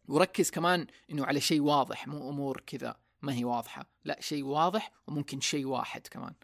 وركز 0.08 0.50
كمان 0.50 0.86
إنه 1.10 1.26
على 1.26 1.40
شيء 1.40 1.60
واضح 1.60 2.08
مو 2.08 2.30
أمور 2.30 2.62
كذا 2.66 2.96
ما 3.22 3.34
هي 3.34 3.44
واضحة. 3.44 3.86
لا 4.04 4.20
شيء 4.20 4.44
واضح 4.44 4.92
وممكن 5.06 5.40
شيء 5.40 5.66
واحد 5.66 6.06
كمان. 6.06 6.34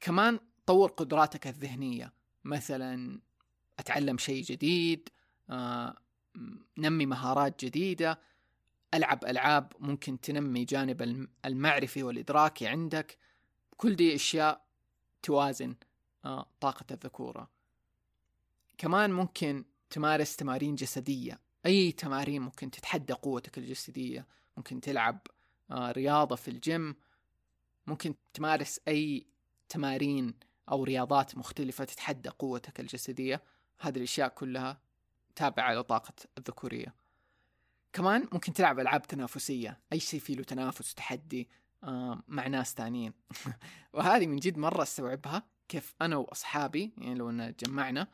كمان 0.00 0.40
طور 0.66 0.90
قدراتك 0.90 1.46
الذهنية. 1.46 2.12
مثلا 2.44 3.20
أتعلم 3.78 4.18
شيء 4.18 4.42
جديد 4.42 5.08
نمي 6.78 7.06
مهارات 7.06 7.64
جديدة 7.64 8.20
ألعب 8.94 9.24
ألعاب 9.24 9.72
ممكن 9.78 10.20
تنمي 10.20 10.64
جانب 10.64 11.28
المعرفي 11.44 12.02
والادراكي 12.02 12.66
عندك. 12.66 13.18
كل 13.76 13.96
دي 13.96 14.14
أشياء 14.14 14.64
توازن 15.22 15.74
آه، 16.24 16.46
طاقة 16.60 16.86
الذكورة. 16.90 17.50
كمان 18.78 19.12
ممكن 19.12 19.64
تمارس 19.90 20.36
تمارين 20.36 20.74
جسدية. 20.74 21.40
أي 21.66 21.92
تمارين 21.92 22.42
ممكن 22.42 22.70
تتحدى 22.70 23.12
قوتك 23.12 23.58
الجسدية. 23.58 24.26
ممكن 24.56 24.80
تلعب 24.80 25.26
آه، 25.70 25.92
رياضة 25.92 26.36
في 26.36 26.48
الجيم. 26.48 26.96
ممكن 27.86 28.14
تمارس 28.34 28.80
أي 28.88 29.26
تمارين 29.68 30.34
أو 30.70 30.84
رياضات 30.84 31.36
مختلفة 31.36 31.84
تتحدى 31.84 32.28
قوتك 32.28 32.80
الجسدية. 32.80 33.42
هذه 33.78 33.96
الأشياء 33.96 34.28
كلها 34.28 34.80
تابعة 35.38 35.74
لطاقة 35.74 36.12
الذكورية. 36.38 36.94
كمان 37.92 38.28
ممكن 38.32 38.52
تلعب 38.52 38.80
ألعاب 38.80 39.02
تنافسية 39.02 39.80
أي 39.92 40.00
شيء 40.00 40.20
فيه 40.20 40.34
له 40.34 40.42
تنافس 40.42 40.94
تحدي 40.94 41.48
آه 41.84 42.22
مع 42.28 42.46
ناس 42.46 42.74
تانيين. 42.74 43.12
وهذه 43.94 44.26
من 44.26 44.36
جد 44.36 44.58
مرة 44.58 44.82
أستوعبها 44.82 45.42
كيف 45.68 45.94
أنا 46.02 46.16
وأصحابي 46.16 46.92
يعني 46.98 47.14
لو 47.14 47.30
أن 47.30 47.54
جمعنا 47.60 48.08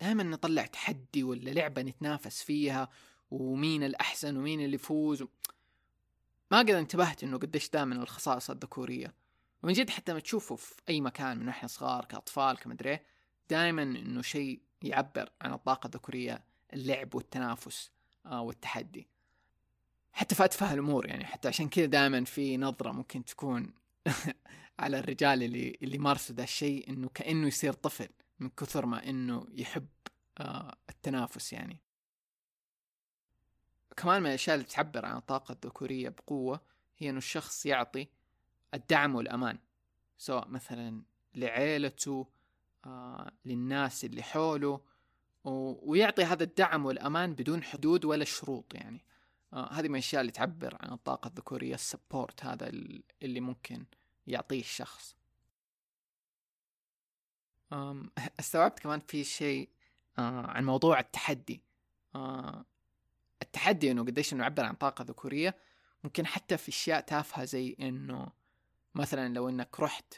دائما 0.00 0.22
نطلع 0.22 0.66
تحدي 0.66 1.22
ولا 1.22 1.50
لعبة 1.50 1.82
نتنافس 1.82 2.42
فيها 2.42 2.88
ومين 3.30 3.82
الأحسن 3.82 4.36
ومين 4.36 4.60
اللي 4.60 4.74
يفوز. 4.74 5.22
و... 5.22 5.28
ما 6.50 6.58
قد 6.58 6.70
انتبهت 6.70 7.24
إنه 7.24 7.38
قديش 7.38 7.70
دائما 7.70 7.94
الخصائص 7.94 8.50
الذكورية. 8.50 9.14
ومن 9.62 9.72
جد 9.72 9.90
حتى 9.90 10.12
ما 10.12 10.20
تشوفه 10.20 10.56
في 10.56 10.82
أي 10.88 11.00
مكان 11.00 11.38
من 11.38 11.48
إحنا 11.48 11.68
صغار 11.68 12.04
كأطفال 12.04 12.58
كمدري 12.58 13.00
دائما 13.50 13.82
إنه 13.82 14.22
شيء 14.22 14.60
يعبر 14.84 15.30
عن 15.40 15.52
الطاقة 15.52 15.86
الذكورية 15.86 16.44
اللعب 16.72 17.14
والتنافس 17.14 17.90
آه 18.26 18.40
والتحدي. 18.40 19.08
حتى 20.12 20.34
في 20.34 20.44
اتفه 20.44 20.74
الأمور 20.74 21.06
يعني 21.06 21.24
حتى 21.24 21.48
عشان 21.48 21.68
كذا 21.68 21.86
دائما 21.86 22.24
في 22.24 22.56
نظرة 22.56 22.92
ممكن 22.92 23.24
تكون 23.24 23.74
على 24.78 24.98
الرجال 24.98 25.42
اللي 25.42 25.78
اللي 25.82 25.98
مارسوا 25.98 26.36
ذا 26.36 26.42
الشيء 26.42 26.90
إنه 26.90 27.08
كأنه 27.08 27.46
يصير 27.46 27.72
طفل 27.72 28.08
من 28.38 28.48
كثر 28.48 28.86
ما 28.86 29.08
إنه 29.08 29.46
يحب 29.50 29.86
آه 30.38 30.76
التنافس 30.90 31.52
يعني. 31.52 31.80
كمان 33.96 34.22
من 34.22 34.28
الأشياء 34.28 34.56
اللي 34.56 34.66
تعبر 34.66 35.06
عن 35.06 35.16
الطاقة 35.16 35.52
الذكورية 35.52 36.08
بقوة 36.08 36.60
هي 36.98 37.10
إنه 37.10 37.18
الشخص 37.18 37.66
يعطي 37.66 38.08
الدعم 38.74 39.14
والأمان 39.14 39.58
سواء 40.18 40.48
مثلا 40.48 41.02
لعيلته 41.34 42.26
للناس 43.44 44.04
اللي 44.04 44.22
حوله 44.22 44.80
ويعطي 45.44 46.24
هذا 46.24 46.44
الدعم 46.44 46.86
والأمان 46.86 47.34
بدون 47.34 47.62
حدود 47.62 48.04
ولا 48.04 48.24
شروط 48.24 48.74
يعني. 48.74 49.04
آه 49.52 49.72
هذه 49.72 49.88
من 49.88 49.94
الأشياء 49.94 50.20
اللي 50.20 50.32
تعبر 50.32 50.78
عن 50.80 50.92
الطاقة 50.92 51.28
الذكورية 51.28 51.74
السبورت 51.74 52.44
هذا 52.44 52.68
اللي 53.22 53.40
ممكن 53.40 53.84
يعطيه 54.26 54.60
الشخص. 54.60 55.16
استوعبت 58.40 58.78
كمان 58.78 59.00
في 59.00 59.24
شيء 59.24 59.68
آه 60.18 60.46
عن 60.46 60.64
موضوع 60.64 61.00
التحدي. 61.00 61.62
آه 62.14 62.64
التحدي 63.42 63.90
إنه 63.90 64.02
قديش 64.02 64.32
إنه 64.32 64.42
يعبر 64.42 64.64
عن 64.64 64.74
طاقة 64.74 65.04
ذكورية. 65.04 65.56
ممكن 66.04 66.26
حتى 66.26 66.56
في 66.56 66.68
أشياء 66.68 67.00
تافهة 67.00 67.44
زي 67.44 67.76
إنه 67.80 68.32
مثلا 68.94 69.34
لو 69.34 69.48
إنك 69.48 69.80
رحت 69.80 70.14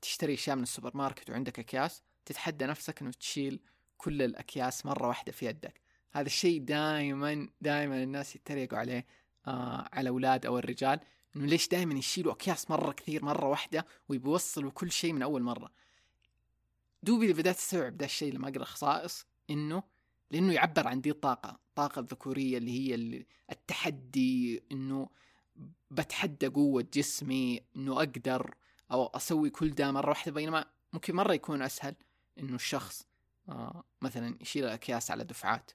تشتري 0.00 0.34
أشياء 0.34 0.56
من 0.56 0.62
السوبر 0.62 0.96
ماركت 0.96 1.30
وعندك 1.30 1.58
أكياس 1.58 2.02
تتحدى 2.24 2.66
نفسك 2.66 3.02
إنه 3.02 3.10
تشيل 3.10 3.60
كل 3.96 4.22
الأكياس 4.22 4.86
مرة 4.86 5.08
واحدة 5.08 5.32
في 5.32 5.46
يدك. 5.46 5.80
هذا 6.12 6.26
الشيء 6.26 6.60
دائما 6.60 7.48
دائما 7.60 8.02
الناس 8.02 8.36
يتريقوا 8.36 8.78
عليه 8.78 9.06
آه 9.46 9.88
على 9.92 10.02
الاولاد 10.02 10.46
أو 10.46 10.58
الرجال 10.58 11.00
إنه 11.36 11.46
ليش 11.46 11.68
دائما 11.68 11.94
يشيلوا 11.94 12.32
أكياس 12.32 12.70
مرة 12.70 12.92
كثير 12.92 13.24
مرة 13.24 13.46
واحدة 13.46 13.86
ويبوصلوا 14.08 14.70
كل 14.70 14.92
شيء 14.92 15.12
من 15.12 15.22
أول 15.22 15.42
مرة. 15.42 15.70
دوبي 17.02 17.22
اللي 17.22 17.42
بدأت 17.42 17.56
استوعب 17.56 17.96
ده 17.96 18.04
الشيء 18.06 18.32
لما 18.32 18.48
اقرا 18.48 18.64
خصائص 18.64 19.26
إنه 19.50 19.82
لأنه 20.30 20.52
يعبر 20.52 20.88
عن 20.88 21.00
دي 21.00 21.10
الطاقة 21.10 21.58
الطاقة 21.68 22.00
الذكورية 22.00 22.58
اللي 22.58 22.70
هي 22.70 23.24
التحدي 23.50 24.62
إنه 24.72 25.08
بتحدى 25.90 26.46
قوة 26.46 26.86
جسمي 26.94 27.60
إنه 27.76 27.96
أقدر 27.98 28.54
أو 28.92 29.06
أسوي 29.06 29.50
كل 29.50 29.70
ده 29.70 29.92
مرة 29.92 30.08
واحدة 30.08 30.32
بينما 30.32 30.64
ممكن 30.92 31.16
مرة 31.16 31.32
يكون 31.32 31.62
أسهل 31.62 31.94
إنه 32.38 32.54
الشخص 32.54 33.06
آه 33.48 33.84
مثلا 34.02 34.36
يشيل 34.40 34.64
الأكياس 34.64 35.10
على 35.10 35.24
دفعات. 35.24 35.70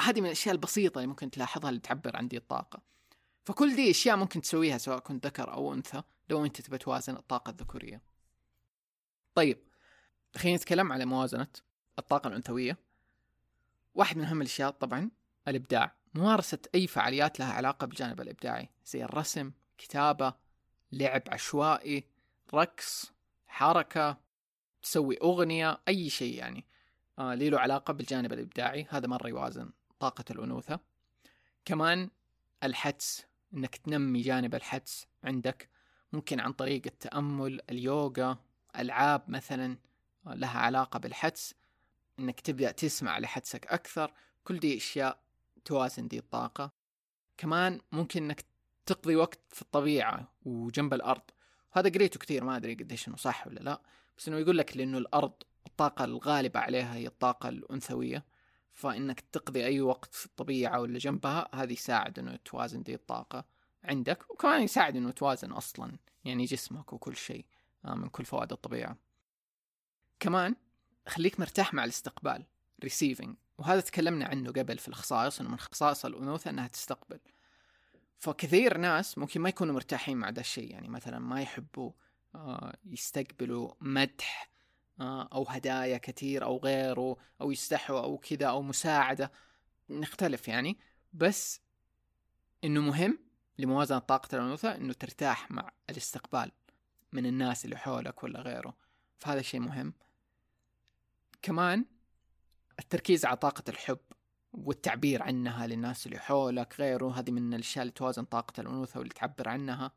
هذه 0.00 0.20
من 0.20 0.26
الأشياء 0.26 0.54
البسيطة 0.54 0.98
اللي 0.98 1.06
ممكن 1.06 1.30
تلاحظها 1.30 1.70
اللي 1.70 1.80
تعبر 1.80 2.16
عن 2.16 2.28
دي 2.28 2.36
الطاقة. 2.36 2.82
فكل 3.44 3.76
دي 3.76 3.90
اشياء 3.90 4.16
ممكن 4.16 4.40
تسويها 4.40 4.78
سواء 4.78 4.98
كنت 4.98 5.26
ذكر 5.26 5.52
أو 5.52 5.74
أنثى 5.74 6.02
لو 6.30 6.44
أنت 6.44 6.60
تبى 6.60 6.78
توازن 6.78 7.16
الطاقة 7.16 7.50
الذكورية. 7.50 8.02
طيب 9.34 9.58
خلينا 10.36 10.56
نتكلم 10.56 10.92
على 10.92 11.04
موازنة 11.04 11.48
الطاقة 11.98 12.28
الأنثوية. 12.28 12.78
واحد 13.94 14.16
من 14.16 14.24
أهم 14.24 14.40
الأشياء 14.40 14.70
طبعا 14.70 15.10
الإبداع. 15.48 15.94
ممارسة 16.14 16.58
أي 16.74 16.86
فعاليات 16.86 17.40
لها 17.40 17.52
علاقة 17.52 17.86
بالجانب 17.86 18.20
الإبداعي 18.20 18.68
زي 18.86 19.04
الرسم 19.04 19.52
كتابة 19.78 20.34
لعب 20.92 21.22
عشوائي 21.28 22.04
رقص 22.54 23.12
حركة 23.46 24.16
تسوي 24.82 25.18
أغنية 25.22 25.80
أي 25.88 26.10
شيء 26.10 26.38
يعني. 26.38 26.64
آه 27.18 27.34
لي 27.34 27.50
له 27.50 27.58
علاقة 27.60 27.92
بالجانب 27.92 28.32
الإبداعي. 28.32 28.86
هذا 28.90 29.06
مرة 29.06 29.28
يوازن 29.28 29.70
طاقة 30.00 30.24
الأنوثة. 30.30 30.80
كمان 31.64 32.10
الحدس 32.62 33.26
إنك 33.54 33.76
تنمي 33.76 34.20
جانب 34.20 34.54
الحدس 34.54 35.06
عندك. 35.24 35.70
ممكن 36.12 36.40
عن 36.40 36.52
طريق 36.52 36.82
التأمل 36.86 37.60
اليوغا 37.70 38.38
ألعاب 38.78 39.30
مثلا 39.30 39.78
لها 40.26 40.58
علاقة 40.58 40.98
بالحدس. 40.98 41.54
إنك 42.18 42.40
تبدأ 42.40 42.70
تسمع 42.72 43.18
لحدسك 43.18 43.66
أكثر. 43.66 44.12
كل 44.44 44.58
دي 44.58 44.76
أشياء 44.76 45.20
توازن 45.64 46.08
دي 46.08 46.18
الطاقة. 46.18 46.72
كمان 47.36 47.80
ممكن 47.92 48.22
إنك 48.22 48.44
تقضي 48.86 49.16
وقت 49.16 49.40
في 49.48 49.62
الطبيعة 49.62 50.32
وجنب 50.44 50.94
الأرض. 50.94 51.22
هذا 51.72 51.90
قريته 51.90 52.18
كثير 52.18 52.44
ما 52.44 52.56
أدري 52.56 52.74
قديش 52.74 53.08
إنه 53.08 53.16
صح 53.16 53.46
ولا 53.46 53.60
لا 53.60 53.80
بس 54.18 54.28
إنه 54.28 54.38
يقول 54.38 54.58
لك 54.58 54.76
لأنه 54.76 54.98
الأرض 54.98 55.32
الطاقة 55.66 56.04
الغالبة 56.04 56.60
عليها 56.60 56.94
هي 56.94 57.06
الطاقة 57.06 57.48
الأنثوية 57.48 58.24
فإنك 58.72 59.20
تقضي 59.20 59.64
أي 59.64 59.80
وقت 59.80 60.14
في 60.14 60.26
الطبيعة 60.26 60.80
ولا 60.80 60.98
جنبها 60.98 61.48
هذا 61.54 61.72
يساعد 61.72 62.18
إنه 62.18 62.38
توازن 62.44 62.82
دي 62.82 62.94
الطاقة 62.94 63.44
عندك 63.84 64.30
وكمان 64.30 64.62
يساعد 64.62 64.96
إنه 64.96 65.10
توازن 65.10 65.52
أصلا 65.52 65.98
يعني 66.24 66.44
جسمك 66.44 66.92
وكل 66.92 67.16
شيء 67.16 67.44
آه، 67.84 67.94
من 67.94 68.08
كل 68.08 68.24
فوائد 68.24 68.52
الطبيعة. 68.52 68.96
كمان 70.20 70.56
خليك 71.08 71.40
مرتاح 71.40 71.74
مع 71.74 71.84
الاستقبال 71.84 72.44
receiving 72.86 73.30
وهذا 73.58 73.80
تكلمنا 73.80 74.26
عنه 74.26 74.50
قبل 74.50 74.78
في 74.78 74.88
الخصائص 74.88 75.40
إنه 75.40 75.50
من 75.50 75.58
خصائص 75.58 76.04
الأنوثة 76.04 76.50
إنها 76.50 76.68
تستقبل. 76.68 77.20
فكثير 78.18 78.78
ناس 78.78 79.18
ممكن 79.18 79.40
ما 79.40 79.48
يكونوا 79.48 79.74
مرتاحين 79.74 80.16
مع 80.16 80.30
ذا 80.30 80.40
الشيء 80.40 80.70
يعني 80.70 80.88
مثلا 80.88 81.18
ما 81.18 81.42
يحبوا 81.42 81.92
آه، 82.34 82.76
يستقبلوا 82.84 83.74
مدح 83.80 84.50
آه، 85.00 85.28
أو 85.32 85.44
هدايا 85.44 85.98
كثير 85.98 86.44
أو 86.44 86.58
غيره 86.58 87.16
أو 87.40 87.50
يستحوا 87.50 88.00
أو 88.00 88.18
كذا 88.18 88.46
أو 88.46 88.62
مساعدة. 88.62 89.32
نختلف 89.90 90.48
يعني 90.48 90.78
بس 91.12 91.60
إنه 92.64 92.80
مهم 92.80 93.18
لموازنة 93.58 93.98
طاقة 93.98 94.36
الأنوثة 94.36 94.74
إنه 94.74 94.92
ترتاح 94.92 95.50
مع 95.50 95.70
الاستقبال 95.90 96.52
من 97.12 97.26
الناس 97.26 97.64
اللي 97.64 97.76
حولك 97.76 98.22
ولا 98.22 98.40
غيره. 98.40 98.76
فهذا 99.18 99.42
شيء 99.42 99.60
مهم. 99.60 99.94
كمان 101.42 101.84
التركيز 102.78 103.24
على 103.24 103.36
طاقة 103.36 103.64
الحب. 103.68 103.98
والتعبير 104.52 105.22
عنها 105.22 105.66
للناس 105.66 106.06
اللي 106.06 106.18
حولك 106.18 106.80
غيره. 106.80 107.18
هذه 107.18 107.30
من 107.30 107.54
الأشياء 107.54 107.82
اللي 107.82 107.92
توازن 107.92 108.24
طاقة 108.24 108.60
الأنوثة 108.60 108.98
واللي 108.98 109.14
تعبر 109.14 109.48
عنها. 109.48 109.92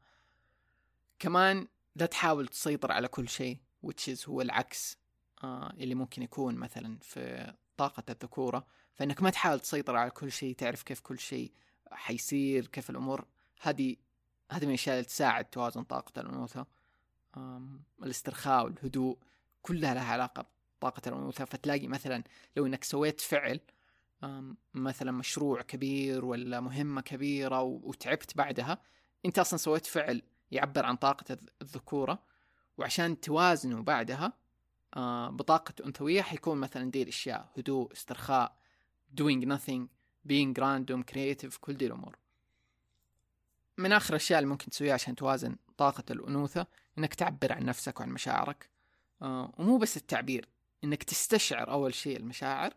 كمان 1.20 1.68
لا 1.96 2.06
تحاول 2.06 2.48
تسيطر 2.48 2.92
على 2.92 3.08
كل 3.08 3.30
شيء 3.30 3.58
which 3.86 4.14
is 4.14 4.30
هو 4.30 4.42
العكس 4.42 4.98
آه 5.44 5.70
اللي 5.70 5.96
ممكن 5.96 6.24
يكون 6.24 6.56
مثلا 6.56 6.98
في 7.02 7.54
طاقة 7.78 8.04
الذكورة. 8.10 8.66
فإنك 8.94 9.24
ما 9.24 9.30
تحاول 9.30 9.60
تسيطر 9.60 9.96
على 9.96 10.10
كل 10.12 10.32
شيء 10.32 10.56
تعرف 10.56 10.84
كيف 10.84 11.00
كل 11.00 11.20
شيء 11.20 11.52
حيصير 11.92 12.68
كيف 12.68 12.90
الأمور. 12.90 13.26
هذه 13.62 13.96
هذه 14.52 14.64
من 14.64 14.70
الأشياء 14.70 14.96
اللي 14.96 15.06
تساعد 15.06 15.46
توازن 15.46 15.84
طاقة 15.84 16.22
الأنوثة. 16.22 16.66
الاسترخاء 18.04 18.66
والهدوء 18.66 19.18
كلها 19.62 19.94
لها 19.94 20.04
علاقة 20.04 20.46
بطاقة 20.78 21.02
الأنوثة. 21.10 21.46
فتلاقي 21.46 21.88
مثلا 21.88 22.24
لو 22.58 22.66
إنك 22.66 22.84
سويت 22.84 23.22
فعل 23.22 23.60
مثلا 24.74 25.12
مشروع 25.12 25.62
كبير 25.62 26.26
ولا 26.26 26.60
مهمة 26.60 27.02
كبيرة 27.02 27.62
وتعبت 27.62 28.38
بعدها 28.38 28.82
أنت 29.26 29.40
أصلا 29.40 29.58
سويت 29.58 29.86
فعل 29.86 30.22
يعبر 30.52 30.86
عن 30.86 30.96
طاقة 30.96 31.38
الذكورة. 31.62 32.24
وعشان 32.78 33.20
توازنه 33.20 33.82
بعدها 33.84 34.34
بطاقة 35.30 35.74
أنثوية 35.86 36.22
حيكون 36.22 36.58
مثلا 36.58 36.92
دي 36.92 37.04
الأشياء 37.04 37.52
هدوء 37.58 37.92
استرخاء 37.94 38.58
doing 39.22 39.46
nothing 39.46 39.88
being 40.28 40.54
random 40.60 41.04
creative 41.14 41.58
كل 41.62 41.74
دي 41.74 41.86
الأمور. 41.86 42.18
من 43.78 43.92
آخر 43.92 44.10
الأشياء 44.10 44.40
اللي 44.40 44.50
ممكن 44.50 44.70
تسويها 44.70 44.94
عشان 44.94 45.16
توازن 45.16 45.56
طاقة 45.78 46.04
الأنوثة 46.12 46.68
إنك 46.98 47.14
تعبر 47.14 47.54
عن 47.54 47.66
نفسك 47.66 48.00
وعن 48.00 48.10
مشاعرك. 48.10 48.70
ومو 49.22 49.78
بس 49.78 49.98
التعبير 49.98 50.50
إنك 50.84 51.04
تستشعر 51.04 51.72
أول 51.72 51.94
شيء 51.94 52.18
المشاعر 52.18 52.74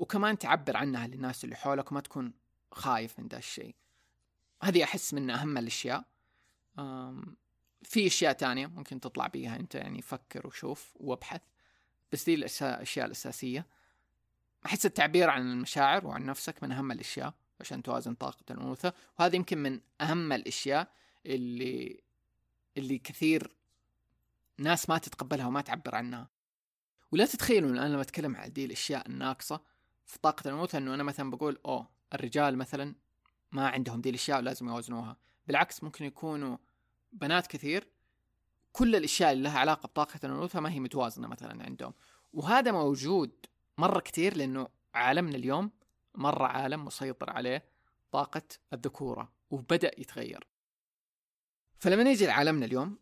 وكمان 0.00 0.38
تعبر 0.38 0.76
عنها 0.76 1.06
للناس 1.06 1.44
اللي 1.44 1.56
حولك 1.56 1.92
وما 1.92 2.00
تكون 2.00 2.32
خايف 2.72 3.18
من 3.18 3.28
ذا 3.28 3.38
الشيء. 3.38 3.74
هذه 4.62 4.84
أحس 4.84 5.14
من 5.14 5.30
أهم 5.30 5.58
الأشياء. 5.58 6.04
في 7.82 8.06
أشياء 8.06 8.32
تانية 8.32 8.66
ممكن 8.66 9.00
تطلع 9.00 9.26
بيها 9.26 9.56
أنت 9.56 9.74
يعني 9.74 10.02
فكر 10.02 10.46
وشوف 10.46 10.92
وابحث 10.94 11.40
بس 12.12 12.24
دي 12.24 12.34
الأشياء 12.34 13.06
الأساسية. 13.06 13.66
أحس 14.66 14.86
التعبير 14.86 15.30
عن 15.30 15.52
المشاعر 15.52 16.06
وعن 16.06 16.26
نفسك 16.26 16.62
من 16.62 16.72
أهم 16.72 16.92
الأشياء 16.92 17.34
عشان 17.60 17.82
توازن 17.82 18.14
طاقة 18.14 18.44
الأنوثة 18.50 18.92
وهذا 19.18 19.36
يمكن 19.36 19.58
من 19.58 19.80
أهم 20.00 20.32
الأشياء 20.32 20.92
اللي 21.26 22.00
اللي 22.76 22.98
كثير 22.98 23.56
ناس 24.58 24.88
ما 24.88 24.98
تتقبلها 24.98 25.46
وما 25.46 25.60
تعبر 25.60 25.94
عنها. 25.94 26.28
ولا 27.12 27.26
تتخيلوا 27.26 27.70
أنا 27.70 27.88
لما 27.88 28.02
اتكلم 28.02 28.36
عن 28.36 28.52
دي 28.52 28.64
الأشياء 28.64 29.08
الناقصة 29.08 29.60
في 30.10 30.18
طاقة 30.18 30.48
الانوثة 30.48 30.78
إنه 30.78 30.94
أنا 30.94 31.02
مثلا 31.02 31.30
بقول 31.30 31.58
أوه 31.66 31.88
الرجال 32.14 32.58
مثلا 32.58 32.94
ما 33.52 33.68
عندهم 33.68 34.00
دي 34.00 34.08
الأشياء 34.08 34.38
ولازم 34.38 34.68
يوازنوها. 34.68 35.16
بالعكس 35.46 35.84
ممكن 35.84 36.04
يكونوا 36.04 36.56
بنات 37.12 37.46
كثير 37.46 37.88
كل 38.72 38.96
الأشياء 38.96 39.32
اللي 39.32 39.42
لها 39.42 39.58
علاقة 39.58 39.86
بطاقة 39.86 40.20
الانوثه 40.24 40.60
ما 40.60 40.72
هي 40.72 40.80
متوازنة 40.80 41.28
مثلا 41.28 41.64
عندهم. 41.64 41.94
وهذا 42.32 42.72
موجود 42.72 43.46
مرة 43.78 44.00
كثير 44.00 44.36
لأنه 44.36 44.68
عالمنا 44.94 45.36
اليوم 45.36 45.70
مرة 46.14 46.46
عالم 46.46 46.84
مسيطر 46.84 47.30
عليه 47.30 47.64
طاقة 48.12 48.42
الذكورة 48.72 49.32
وبدأ 49.50 50.00
يتغير. 50.00 50.46
فلما 51.78 52.02
نيجي 52.02 52.26
لعالمنا 52.26 52.66
اليوم 52.66 52.98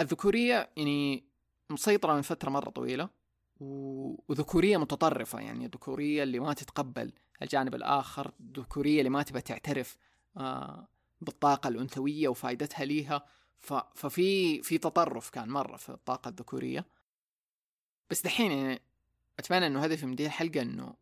الذكورية 0.00 0.70
يعني 0.76 1.24
مسيطرة 1.70 2.14
من 2.14 2.22
فترة 2.22 2.50
مرة 2.50 2.70
طويلة. 2.70 3.17
وذكورية 3.60 4.76
متطرفة 4.76 5.40
يعني 5.40 5.66
الذكوريه 5.66 6.22
اللي 6.22 6.40
ما 6.40 6.54
تتقبل 6.54 7.12
الجانب 7.42 7.74
الآخر 7.74 8.32
الذكوريه 8.40 8.98
اللي 8.98 9.10
ما 9.10 9.22
تبى 9.22 9.40
تعترف 9.40 9.96
آه 10.36 10.88
بالطاقة 11.20 11.68
الأنثوية 11.68 12.28
وفائدتها 12.28 12.84
ليها. 12.84 13.26
ففي 13.94 14.62
في 14.62 14.78
تطرف 14.78 15.30
كان 15.30 15.48
مرة 15.48 15.76
في 15.76 15.88
الطاقة 15.88 16.28
الذكورية. 16.28 16.86
بس 18.10 18.22
دحين 18.22 18.52
يعني 18.52 18.82
أتمنى 19.38 19.66
إنه 19.66 19.80
هدفي 19.84 20.06
من 20.06 20.16
دي 20.16 20.26
الحلقة 20.26 20.62
إنه 20.62 20.94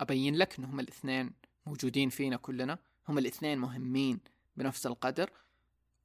أبين 0.00 0.36
لك 0.36 0.58
إنه 0.58 0.70
هم 0.70 0.80
الاثنين 0.80 1.32
موجودين 1.66 2.08
فينا 2.08 2.36
كلنا. 2.36 2.78
هم 3.08 3.18
الاثنين 3.18 3.58
مهمين 3.58 4.20
بنفس 4.56 4.86
القدر. 4.86 5.30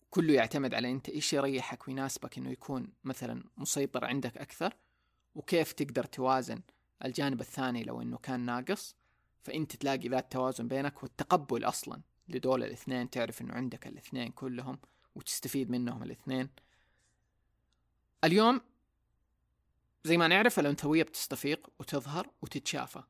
كله 0.10 0.34
يعتمد 0.34 0.74
على 0.74 0.92
أنت 0.92 1.10
إيش 1.10 1.34
يريحك 1.34 1.88
ويناسبك 1.88 2.38
إنه 2.38 2.50
يكون 2.50 2.88
مثلا 3.04 3.44
مسيطر 3.58 4.06
عندك 4.06 4.38
أكثر. 4.38 4.74
وكيف 5.40 5.72
تقدر 5.72 6.04
توازن 6.04 6.62
الجانب 7.06 7.42
الثاني 7.42 7.84
لو 7.84 8.02
إنه 8.02 8.18
كان 8.18 8.40
ناقص 8.40 8.96
فأنت 9.44 9.76
تلاقي 9.76 10.10
ذات 10.10 10.32
توازن 10.32 10.68
بينك 10.68 11.04
والتقبل 11.04 11.64
أصلا 11.64 12.02
لدول 12.28 12.64
الاثنين 12.64 13.10
تعرف 13.10 13.42
إنه 13.42 13.54
عندك 13.54 13.88
الاثنين 13.88 14.32
كلهم 14.32 14.80
وتستفيد 15.16 15.70
منهم 15.70 16.04
الاثنين. 16.04 16.50
اليوم 18.24 18.62
زي 20.04 20.18
ما 20.18 20.28
نعرف 20.28 20.60
الأنثوية 20.60 21.04
بتستفيق 21.04 21.70
وتظهر 21.80 22.30
وتتشافى 22.42 23.04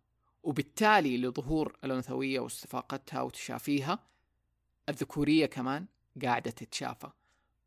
وبالتالي 0.44 1.18
لظهور 1.18 1.78
الأنثوية 1.84 2.40
واستفاقتها 2.40 3.22
وتشافيها 3.22 4.00
الذكورية 4.90 5.46
كمان 5.46 5.86
قاعدة 6.22 6.52
تتشافى. 6.52 7.10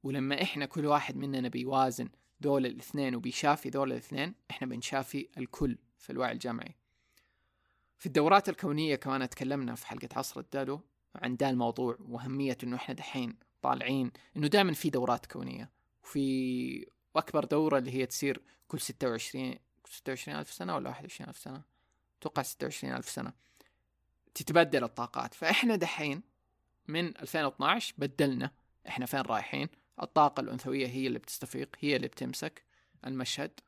ولما 0.03 0.43
إحنا 0.43 0.67
كل 0.67 0.87
واحد 0.87 1.17
مننا 1.17 1.49
بيوازن 1.49 2.09
دول 2.43 2.67
الاثنين 2.67 3.15
وبيشافي 3.15 3.71
دول 3.71 3.93
الاثنين 3.93 4.35
إحنا 4.51 4.67
بنشافي 4.67 5.29
الكل 5.39 5.79
في 5.99 6.11
الوعي 6.11 6.33
الجمعي. 6.33 6.75
في 7.99 8.07
الدورات 8.07 8.49
الكونية 8.49 8.97
كمان 8.97 9.29
تكلمنا 9.29 9.75
في 9.75 9.87
حلقة 9.87 10.09
عصر 10.17 10.41
الدالو 10.41 10.81
عن 11.15 11.35
ذا 11.35 11.51
الموضوع 11.51 11.97
وأهمية 12.01 12.59
إنه 12.65 12.77
إحنا 12.77 12.95
دحين 12.95 13.37
طالعين 13.63 14.13
إنه 14.37 14.47
دائما 14.47 14.73
في 14.73 14.91
دورات 14.91 15.27
كونية 15.27 15.71
وفي 16.05 16.87
واكبر 17.15 17.45
دورة 17.45 17.79
اللي 17.79 17.91
هي 17.91 18.07
تصير 18.07 18.43
كل 18.69 18.81
26 18.81 19.55
26 19.85 20.39
ألف 20.39 20.53
سنة 20.53 20.75
ولا 20.77 20.89
21 20.89 21.29
ألف 21.29 21.39
سنة؟ 21.39 21.63
أتوقع 22.21 22.43
26 22.43 22.95
ألف 22.95 23.09
سنة. 23.09 23.33
تتبدل 24.35 24.85
الطاقات. 24.85 25.35
فإحنا 25.35 25.77
دحين 25.77 26.23
من 26.89 27.07
2012 27.19 27.95
بدلنا 27.99 28.51
إحنا 28.89 29.07
فين 29.07 29.21
رايحين؟ 29.21 29.69
الطاقة 30.03 30.41
الأنثوية 30.41 30.87
هي 30.87 31.07
اللي 31.07 31.19
بتستفيق 31.19 31.77
هي 31.81 31.97
اللي 31.97 32.09
بتمسك 32.09 32.65
المشهد. 33.07 33.61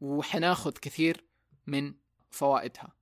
وحناخذ 0.00 0.72
كثير 0.72 1.24
من 1.66 1.94
فوائدها. 2.30 2.92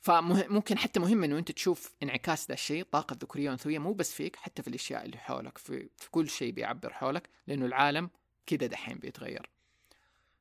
فممكن 0.00 0.78
حتى 0.78 1.00
مهم 1.00 1.24
إنه 1.24 1.38
أنت 1.38 1.52
تشوف 1.52 1.94
انعكاس 2.02 2.48
ذا 2.48 2.54
الشيء 2.54 2.80
الطاقه 2.80 3.14
الذكوريه 3.14 3.44
والانثويه 3.44 3.78
مو 3.78 3.92
بس 3.92 4.12
فيك 4.12 4.36
حتى 4.36 4.62
في 4.62 4.68
الأشياء 4.68 5.04
اللي 5.04 5.18
حولك 5.18 5.58
في, 5.58 5.88
في 5.96 6.10
كل 6.10 6.28
شيء 6.28 6.52
بيعبر 6.52 6.92
حولك 6.92 7.28
لأنه 7.46 7.66
العالم 7.66 8.10
كذا 8.46 8.66
دحين 8.66 8.98
بيتغير. 8.98 9.50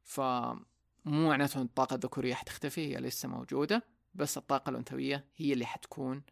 ف 0.04 0.20
مو 1.06 1.28
معناته 1.28 1.62
الطاقة 1.62 1.94
الذكورية 1.94 2.34
حتختفي 2.34 2.96
هي 2.96 2.98
لسه 2.98 3.30
موجودة 3.30 3.84
بس 4.16 4.38
الطاقة 4.38 4.70
الأنثوية 4.70 5.26
هي 5.36 5.54
اللي 5.54 5.66
حتكون 5.66 6.24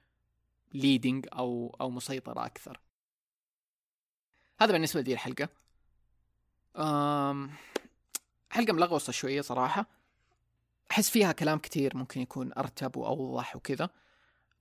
ليدنج 0.74 1.28
أو 1.34 1.76
أو 1.82 1.89
مسيطرة 1.89 2.45
أكثر. 2.45 2.80
هذا 4.61 4.71
بالنسبة 4.71 4.99
لدي 4.99 5.13
الحلقة. 5.13 5.49
أم... 6.75 7.51
حلقة 8.49 8.73
ملغوصة 8.73 9.11
شوية 9.11 9.41
صراحة. 9.41 9.85
أحس 10.91 11.09
فيها 11.09 11.31
كلام 11.31 11.59
كتير 11.59 11.97
ممكن 11.97 12.21
يكون 12.21 12.53
أرتب 12.57 12.97
وأوضح 12.97 13.55
وكذا. 13.55 13.89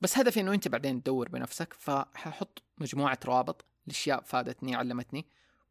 بس 0.01 0.19
هدفي 0.19 0.41
إنه 0.41 0.55
أنت 0.55 0.69
بعدين 0.69 1.03
تدور 1.03 1.29
بنفسك 1.29 1.75
فححط 1.75 2.63
مجموعة 2.79 3.19
روابط 3.25 3.65
لأشياء 3.87 4.23
فادتني 4.23 4.75
علمتني. 4.75 5.27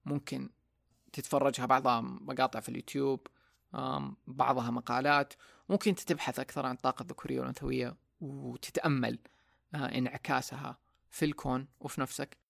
ممكن 0.06 0.50
تتفرجها 1.14 1.66
بعضها 1.66 2.02
مقاطع 2.02 2.60
في 2.60 2.70
اليوتيوب 2.70 3.28
بعضها 4.28 4.72
مقالات. 4.72 5.34
ممكن 5.70 5.96
تبحث 5.96 6.40
أكثر 6.40 6.66
عن 6.66 6.76
الطاقه 6.76 7.04
الذكوريه 7.04 7.40
والانثويه 7.40 7.96
وتتأمل 8.22 9.20
آه، 9.76 9.98
انعكاسها 9.98 10.78
في 11.10 11.26
الكون 11.26 11.68
وفي 11.80 12.02
نفسك. 12.02 12.43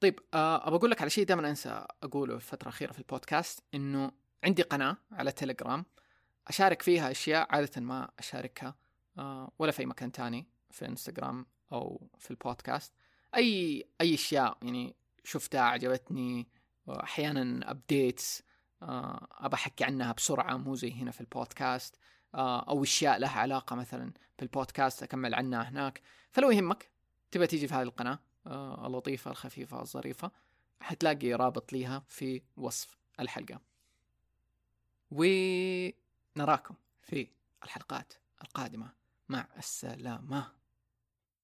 طيب 0.00 0.20
أه 0.34 0.68
ابى 0.68 0.76
أقول 0.76 0.90
لك 0.90 1.00
على 1.00 1.10
شيء 1.10 1.24
دائما 1.24 1.50
أنسى 1.50 1.86
أقوله 2.02 2.34
الفترة 2.34 2.62
الأخيرة 2.68 2.92
في 2.92 2.98
البودكاست 2.98 3.64
إنه 3.74 4.12
عندي 4.44 4.62
قناة 4.62 4.96
على 5.12 5.32
تليجرام 5.32 5.84
أشارك 6.48 6.82
فيها 6.82 7.10
أشياء 7.10 7.54
عادة 7.54 7.80
ما 7.80 8.10
أشاركها 8.18 8.74
أه 9.18 9.52
ولا 9.58 9.72
في 9.72 9.80
أي 9.80 9.86
مكان 9.86 10.12
تاني 10.12 10.46
في 10.70 10.86
انستغرام 10.86 11.46
أو 11.72 12.10
في 12.18 12.30
البودكاست. 12.30 12.92
أي 13.36 13.84
أي 14.00 14.14
أشياء 14.14 14.58
يعني 14.62 14.96
شفتها 15.24 15.60
عجبتني 15.60 16.48
أحيانا 16.88 17.70
updates 17.70 18.42
أه 18.82 19.28
أبى 19.32 19.54
أحكي 19.54 19.84
عنها 19.84 20.12
بسرعة 20.12 20.56
مو 20.56 20.74
زي 20.74 20.92
هنا 20.92 21.10
في 21.10 21.20
البودكاست 21.20 21.96
أو 22.34 22.82
أشياء 22.82 23.18
لها 23.18 23.40
علاقة 23.40 23.76
مثلا 23.76 24.12
في 24.36 24.42
البودكاست 24.42 25.02
أكمل 25.02 25.34
عنها 25.34 25.68
هناك. 25.68 26.02
فلو 26.32 26.50
يهمك 26.50 26.90
تبى 27.30 27.46
تيجي 27.46 27.68
في 27.68 27.74
هذه 27.74 27.82
القناة 27.82 28.12
آه، 28.12 28.27
اللطيفة 28.86 29.30
الخفيفة 29.30 29.82
الظريفة 29.82 30.30
حتلاقي 30.80 31.32
رابط 31.32 31.72
ليها 31.72 32.02
في 32.08 32.42
وصف 32.56 32.98
الحلقة. 33.20 33.60
ونراكم 35.10 36.74
في 37.02 37.28
الحلقات 37.64 38.12
القادمة. 38.44 38.90
مع 39.28 39.46
السلامة. 39.58 40.57